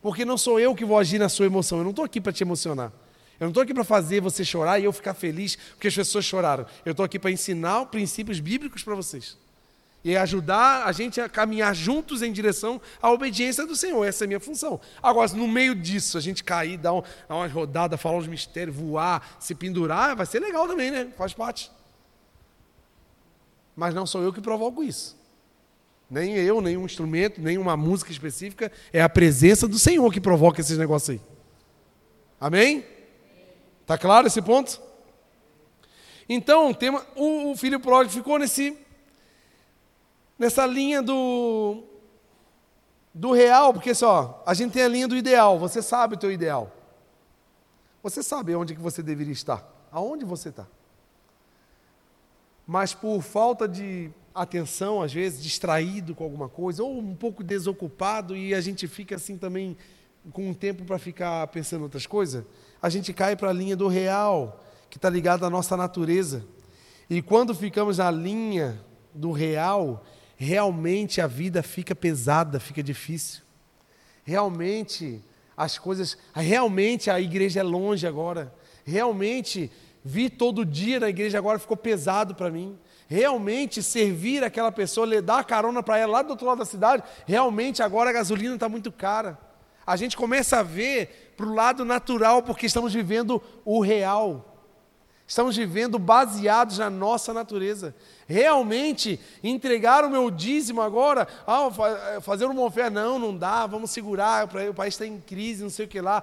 [0.00, 1.78] Porque não sou eu que vou agir na sua emoção.
[1.78, 2.92] Eu não estou aqui para te emocionar.
[3.38, 6.24] Eu não estou aqui para fazer você chorar e eu ficar feliz porque as pessoas
[6.24, 6.64] choraram.
[6.84, 9.36] Eu estou aqui para ensinar princípios bíblicos para vocês.
[10.04, 14.04] E ajudar a gente a caminhar juntos em direção à obediência do Senhor.
[14.04, 14.80] Essa é a minha função.
[15.00, 18.26] Agora, se no meio disso a gente cair, dar, um, dar uma rodada, falar uns
[18.26, 21.12] mistérios, voar, se pendurar, vai ser legal também, né?
[21.16, 21.70] Faz parte.
[23.76, 25.16] Mas não sou eu que provoco isso.
[26.10, 28.70] Nem eu, nem um instrumento, nem uma música específica.
[28.92, 31.20] É a presença do Senhor que provoca esses negócios aí.
[32.40, 32.84] Amém?
[33.86, 34.80] Tá claro esse ponto?
[36.28, 38.76] Então, tema, o, o filho pródigo ficou nesse
[40.42, 41.84] nessa linha do,
[43.14, 46.32] do real, porque só, a gente tem a linha do ideal, você sabe o teu
[46.32, 46.68] ideal.
[48.02, 50.66] Você sabe onde que você deveria estar, aonde você está.
[52.66, 58.36] Mas por falta de atenção, às vezes, distraído com alguma coisa, ou um pouco desocupado,
[58.36, 59.76] e a gente fica assim também
[60.32, 62.44] com um tempo para ficar pensando outras coisas,
[62.82, 66.44] a gente cai para a linha do real, que está ligado à nossa natureza.
[67.08, 68.80] E quando ficamos na linha
[69.14, 70.02] do real,
[70.42, 73.42] realmente a vida fica pesada, fica difícil.
[74.24, 75.22] Realmente
[75.56, 78.52] as coisas, realmente a igreja é longe agora.
[78.84, 79.70] Realmente
[80.04, 82.76] vir todo dia na igreja agora ficou pesado para mim.
[83.06, 87.80] Realmente servir aquela pessoa, dar carona para ela lá do outro lado da cidade, realmente
[87.80, 89.38] agora a gasolina está muito cara.
[89.86, 94.51] A gente começa a ver para o lado natural, porque estamos vivendo o real.
[95.32, 97.94] Estamos vivendo baseados na nossa natureza.
[98.26, 101.70] Realmente, entregar o meu dízimo agora, ah,
[102.16, 105.70] eh, fazer uma oferta, não, não dá, vamos segurar, o país está em crise, não
[105.70, 106.22] sei o que lá.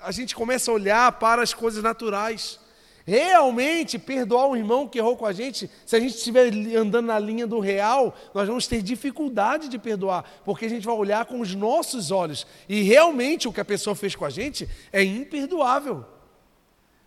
[0.00, 2.58] A gente começa a olhar para as coisas naturais.
[3.06, 7.18] Realmente, perdoar um irmão que errou com a gente, se a gente estiver andando na
[7.18, 11.38] linha do real, nós vamos ter dificuldade de perdoar, porque a gente vai olhar com
[11.38, 12.46] os nossos olhos.
[12.66, 16.06] E realmente o que a pessoa fez com a gente é imperdoável.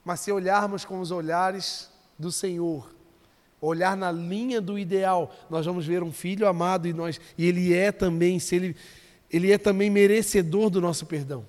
[0.05, 2.93] Mas se olharmos com os olhares do Senhor,
[3.59, 7.73] olhar na linha do ideal, nós vamos ver um filho amado e nós e ele
[7.73, 8.75] é também, se ele
[9.31, 11.43] ele é também merecedor do nosso perdão.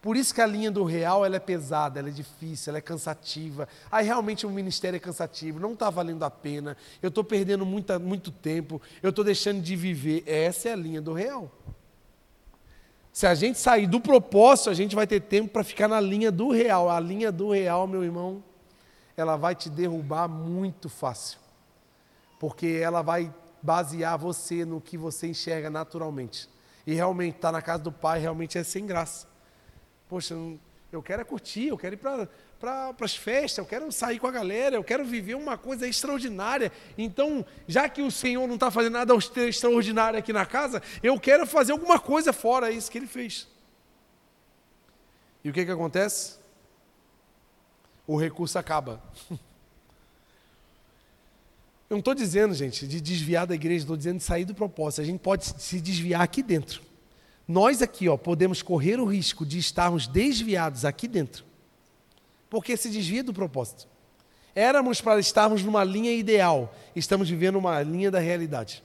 [0.00, 2.80] Por isso que a linha do real ela é pesada, ela é difícil, ela é
[2.80, 3.68] cansativa.
[3.90, 6.76] Aí realmente o ministério é cansativo, não está valendo a pena.
[7.02, 10.22] Eu estou perdendo muita, muito tempo, eu estou deixando de viver.
[10.26, 11.50] Essa é a linha do real.
[13.14, 16.32] Se a gente sair do propósito, a gente vai ter tempo para ficar na linha
[16.32, 16.90] do real.
[16.90, 18.42] A linha do real, meu irmão,
[19.16, 21.38] ela vai te derrubar muito fácil.
[22.40, 26.48] Porque ela vai basear você no que você enxerga naturalmente.
[26.84, 29.28] E realmente, estar tá na casa do pai realmente é sem graça.
[30.08, 30.34] Poxa,
[30.90, 32.28] eu quero é curtir, eu quero ir para
[32.64, 36.72] para as festas, eu quero sair com a galera, eu quero viver uma coisa extraordinária.
[36.96, 41.46] Então, já que o Senhor não está fazendo nada extraordinário aqui na casa, eu quero
[41.46, 43.46] fazer alguma coisa fora isso que ele fez.
[45.42, 46.38] E o que, que acontece?
[48.06, 49.02] O recurso acaba.
[51.90, 55.02] Eu não estou dizendo, gente, de desviar da igreja, estou dizendo de sair do propósito.
[55.02, 56.80] A gente pode se desviar aqui dentro.
[57.46, 61.44] Nós aqui, ó, podemos correr o risco de estarmos desviados aqui dentro
[62.54, 63.88] porque se desvia do propósito.
[64.54, 68.84] Éramos para estarmos numa linha ideal, estamos vivendo uma linha da realidade.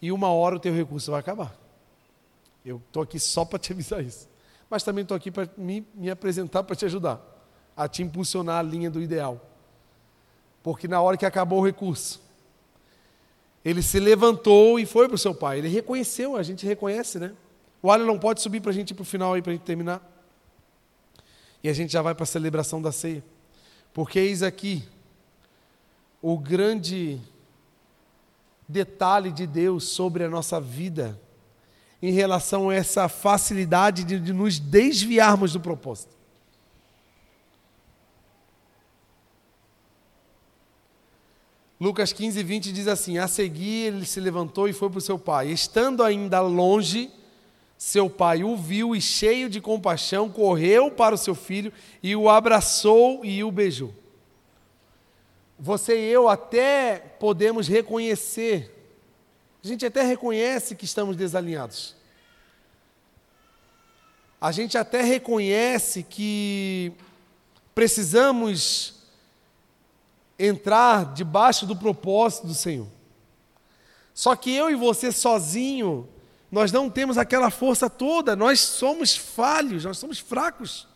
[0.00, 1.52] E uma hora o teu recurso vai acabar.
[2.64, 4.28] Eu estou aqui só para te avisar isso.
[4.70, 7.20] Mas também estou aqui para me, me apresentar para te ajudar,
[7.76, 9.44] a te impulsionar a linha do ideal.
[10.62, 12.22] Porque na hora que acabou o recurso,
[13.64, 15.58] ele se levantou e foi para o seu pai.
[15.58, 17.32] Ele reconheceu, a gente reconhece, né?
[17.82, 19.54] O Alho não pode subir para a gente ir para o final aí, para a
[19.56, 20.19] gente terminar.
[21.62, 23.24] E a gente já vai para a celebração da ceia.
[23.92, 24.84] Porque eis aqui
[26.22, 27.20] o grande
[28.68, 31.20] detalhe de Deus sobre a nossa vida
[32.02, 36.20] em relação a essa facilidade de, de nos desviarmos do propósito.
[41.80, 45.18] Lucas 15, 20 diz assim: A seguir ele se levantou e foi para o seu
[45.18, 45.48] pai.
[45.48, 47.10] Estando ainda longe,
[47.80, 51.72] seu pai o viu e, cheio de compaixão, correu para o seu filho
[52.02, 53.94] e o abraçou e o beijou.
[55.58, 58.70] Você e eu até podemos reconhecer,
[59.64, 61.96] a gente até reconhece que estamos desalinhados.
[64.38, 66.92] A gente até reconhece que
[67.74, 69.06] precisamos
[70.38, 72.88] entrar debaixo do propósito do Senhor.
[74.12, 76.06] Só que eu e você sozinho
[76.50, 80.88] nós não temos aquela força toda, nós somos falhos, nós somos fracos.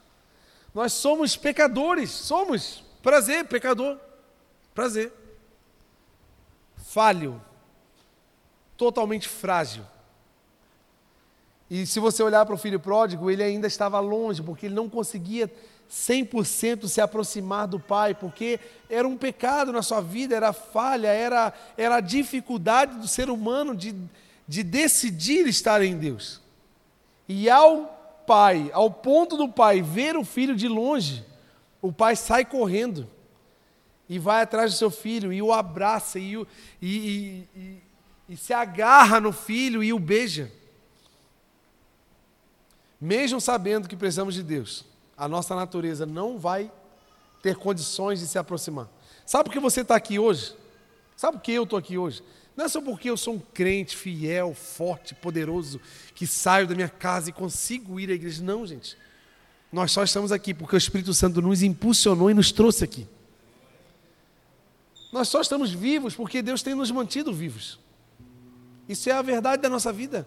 [0.74, 2.82] Nós somos pecadores, somos.
[3.00, 3.96] Prazer, pecador.
[4.74, 5.12] Prazer.
[6.76, 7.40] Falho.
[8.76, 9.84] Totalmente frágil.
[11.70, 14.88] E se você olhar para o filho pródigo, ele ainda estava longe, porque ele não
[14.88, 15.50] conseguia
[15.90, 18.58] 100% se aproximar do Pai, porque
[18.90, 23.74] era um pecado na sua vida, era falha, era, era a dificuldade do ser humano
[23.76, 23.94] de,
[24.46, 26.40] de decidir estar em Deus.
[27.28, 27.86] E ao
[28.26, 31.24] pai, ao ponto do pai ver o filho de longe,
[31.80, 33.08] o pai sai correndo
[34.08, 36.46] e vai atrás do seu filho e o abraça e, o,
[36.80, 37.82] e, e,
[38.28, 40.50] e, se agarra no filho e o beija.
[43.00, 44.84] Mesmo sabendo que precisamos de Deus,
[45.16, 46.70] a nossa natureza não vai
[47.42, 48.88] ter condições de se aproximar.
[49.26, 50.54] Sabe por que você está aqui hoje?
[51.16, 52.22] Sabe por que eu estou aqui hoje?
[52.56, 55.80] Não é só porque eu sou um crente fiel, forte, poderoso,
[56.14, 58.42] que saio da minha casa e consigo ir à igreja.
[58.42, 58.96] Não, gente.
[59.72, 63.08] Nós só estamos aqui porque o Espírito Santo nos impulsionou e nos trouxe aqui.
[65.12, 67.78] Nós só estamos vivos porque Deus tem nos mantido vivos.
[68.88, 70.26] Isso é a verdade da nossa vida.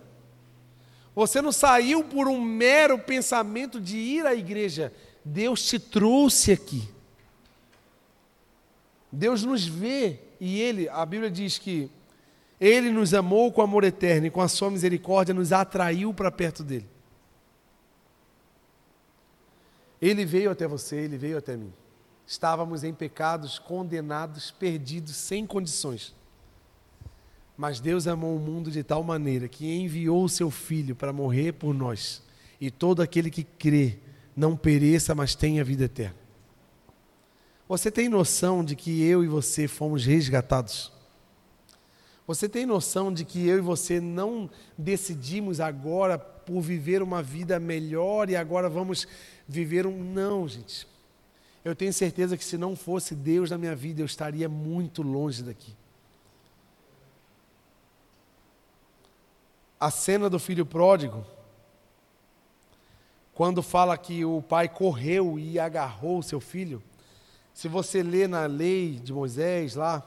[1.15, 4.93] Você não saiu por um mero pensamento de ir à igreja.
[5.23, 6.87] Deus te trouxe aqui.
[9.11, 11.89] Deus nos vê e Ele, a Bíblia diz que
[12.59, 16.63] Ele nos amou com amor eterno e com a sua misericórdia nos atraiu para perto
[16.63, 16.87] dele.
[20.01, 21.73] Ele veio até você, ele veio até mim.
[22.25, 26.15] Estávamos em pecados, condenados, perdidos, sem condições.
[27.55, 31.53] Mas Deus amou o mundo de tal maneira que enviou o seu Filho para morrer
[31.53, 32.21] por nós.
[32.59, 33.97] E todo aquele que crê
[34.35, 36.15] não pereça, mas tenha vida eterna.
[37.67, 40.91] Você tem noção de que eu e você fomos resgatados?
[42.27, 47.59] Você tem noção de que eu e você não decidimos agora por viver uma vida
[47.59, 49.07] melhor e agora vamos
[49.47, 50.03] viver um.
[50.03, 50.85] Não, gente.
[51.63, 55.41] Eu tenho certeza que se não fosse Deus na minha vida, eu estaria muito longe
[55.41, 55.73] daqui.
[59.79, 61.23] a cena do filho pródigo,
[63.33, 66.81] quando fala que o pai correu e agarrou o seu filho,
[67.53, 70.03] se você lê na lei de Moisés lá,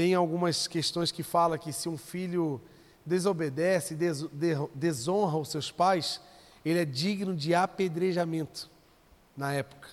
[0.00, 2.58] tem algumas questões que fala que se um filho
[3.04, 4.24] desobedece, des,
[4.74, 6.22] desonra os seus pais,
[6.64, 8.70] ele é digno de apedrejamento
[9.36, 9.90] na época.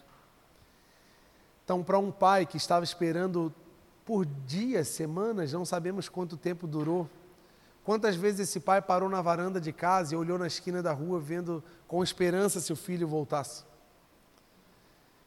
[1.66, 3.54] Então, para um pai que estava esperando
[4.06, 7.10] por dias, semanas, não sabemos quanto tempo durou,
[7.84, 11.22] Quantas vezes esse pai parou na varanda de casa e olhou na esquina da rua,
[11.22, 13.64] vendo com esperança se o filho voltasse?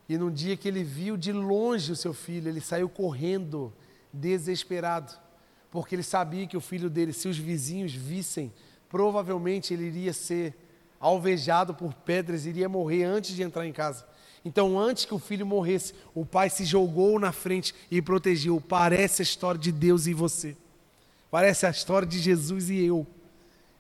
[0.07, 3.73] E num dia que ele viu de longe o seu filho, ele saiu correndo,
[4.13, 5.13] desesperado,
[5.71, 8.53] porque ele sabia que o filho dele, se os vizinhos vissem,
[8.89, 10.55] provavelmente ele iria ser
[10.99, 14.05] alvejado por pedras, iria morrer antes de entrar em casa.
[14.45, 18.61] Então, antes que o filho morresse, o pai se jogou na frente e protegeu.
[18.61, 20.57] Parece a história de Deus e você.
[21.31, 23.07] Parece a história de Jesus e eu.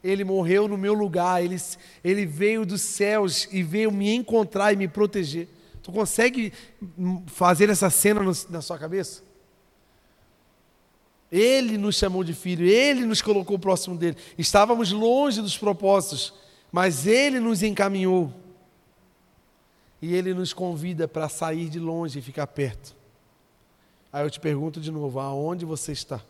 [0.02, 1.56] Ele morreu no meu lugar, ele,
[2.02, 5.48] ele veio dos céus e veio me encontrar e me proteger.
[5.82, 6.52] Tu consegue
[7.26, 9.22] fazer essa cena no, na sua cabeça?
[11.30, 14.16] Ele nos chamou de filho, ele nos colocou próximo dele.
[14.36, 16.34] Estávamos longe dos propósitos,
[16.72, 18.32] mas ele nos encaminhou.
[20.02, 22.96] E ele nos convida para sair de longe e ficar perto.
[24.12, 26.20] Aí eu te pergunto de novo: aonde você está?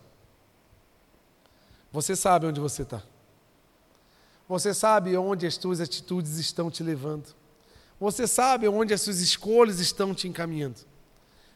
[1.93, 3.03] Você sabe onde você está.
[4.49, 7.35] Você sabe onde as suas atitudes estão te levando.
[7.99, 10.81] Você sabe onde as suas escolhas estão te encaminhando.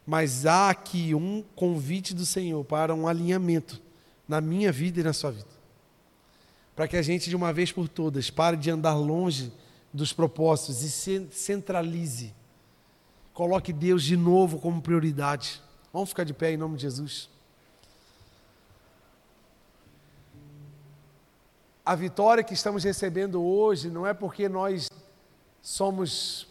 [0.07, 3.81] Mas há aqui um convite do Senhor para um alinhamento
[4.29, 5.55] na minha vida e na sua vida.
[6.77, 9.53] Para que a gente, de uma vez por todas, pare de andar longe
[9.93, 12.35] dos propósitos e se centralize.
[13.33, 15.63] Coloque Deus de novo como prioridade.
[15.93, 17.29] Vamos ficar de pé em nome de Jesus.
[21.85, 24.89] a vitória que estamos recebendo hoje não é porque nós
[25.61, 26.49] somos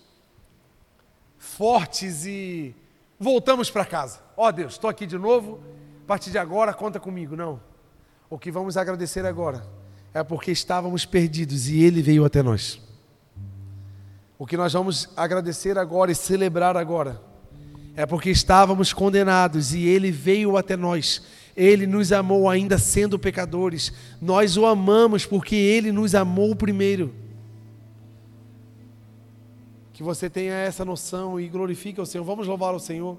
[1.39, 2.75] fortes e
[3.23, 4.19] voltamos para casa.
[4.37, 5.59] Ó oh, Deus, estou aqui de novo,
[6.03, 7.35] a partir de agora conta comigo.
[7.35, 7.59] Não.
[8.29, 9.65] O que vamos agradecer agora
[10.13, 12.79] é porque estávamos perdidos e Ele veio até nós.
[14.37, 17.21] O que nós vamos agradecer agora e celebrar agora
[17.95, 21.21] é porque estávamos condenados e Ele veio até nós
[21.55, 23.93] ele nos amou ainda sendo pecadores.
[24.21, 27.13] Nós o amamos porque ele nos amou primeiro.
[29.93, 32.23] Que você tenha essa noção e glorifique o Senhor.
[32.23, 33.17] Vamos louvar o Senhor.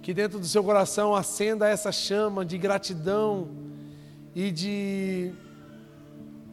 [0.00, 3.48] Que dentro do seu coração acenda essa chama de gratidão
[4.34, 5.32] e de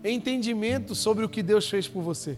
[0.03, 2.37] entendimento sobre o que Deus fez por você.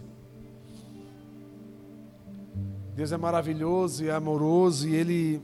[2.96, 5.42] Deus é maravilhoso e amoroso e Ele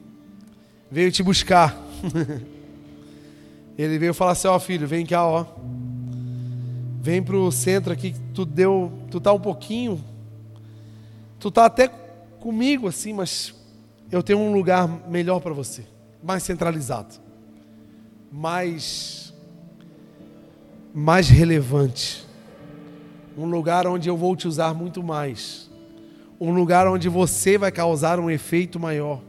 [0.89, 1.77] veio te buscar.
[3.77, 5.45] Ele veio falar assim, ó filho, vem cá, ó.
[7.01, 10.03] Vem pro centro aqui tu deu, tu tá um pouquinho,
[11.39, 11.87] tu tá até
[12.39, 13.55] comigo assim, mas
[14.11, 15.83] eu tenho um lugar melhor para você,
[16.23, 17.15] mais centralizado,
[18.31, 19.33] mais
[20.93, 22.23] mais relevante.
[23.35, 25.71] Um lugar onde eu vou te usar muito mais.
[26.39, 29.23] Um lugar onde você vai causar um efeito maior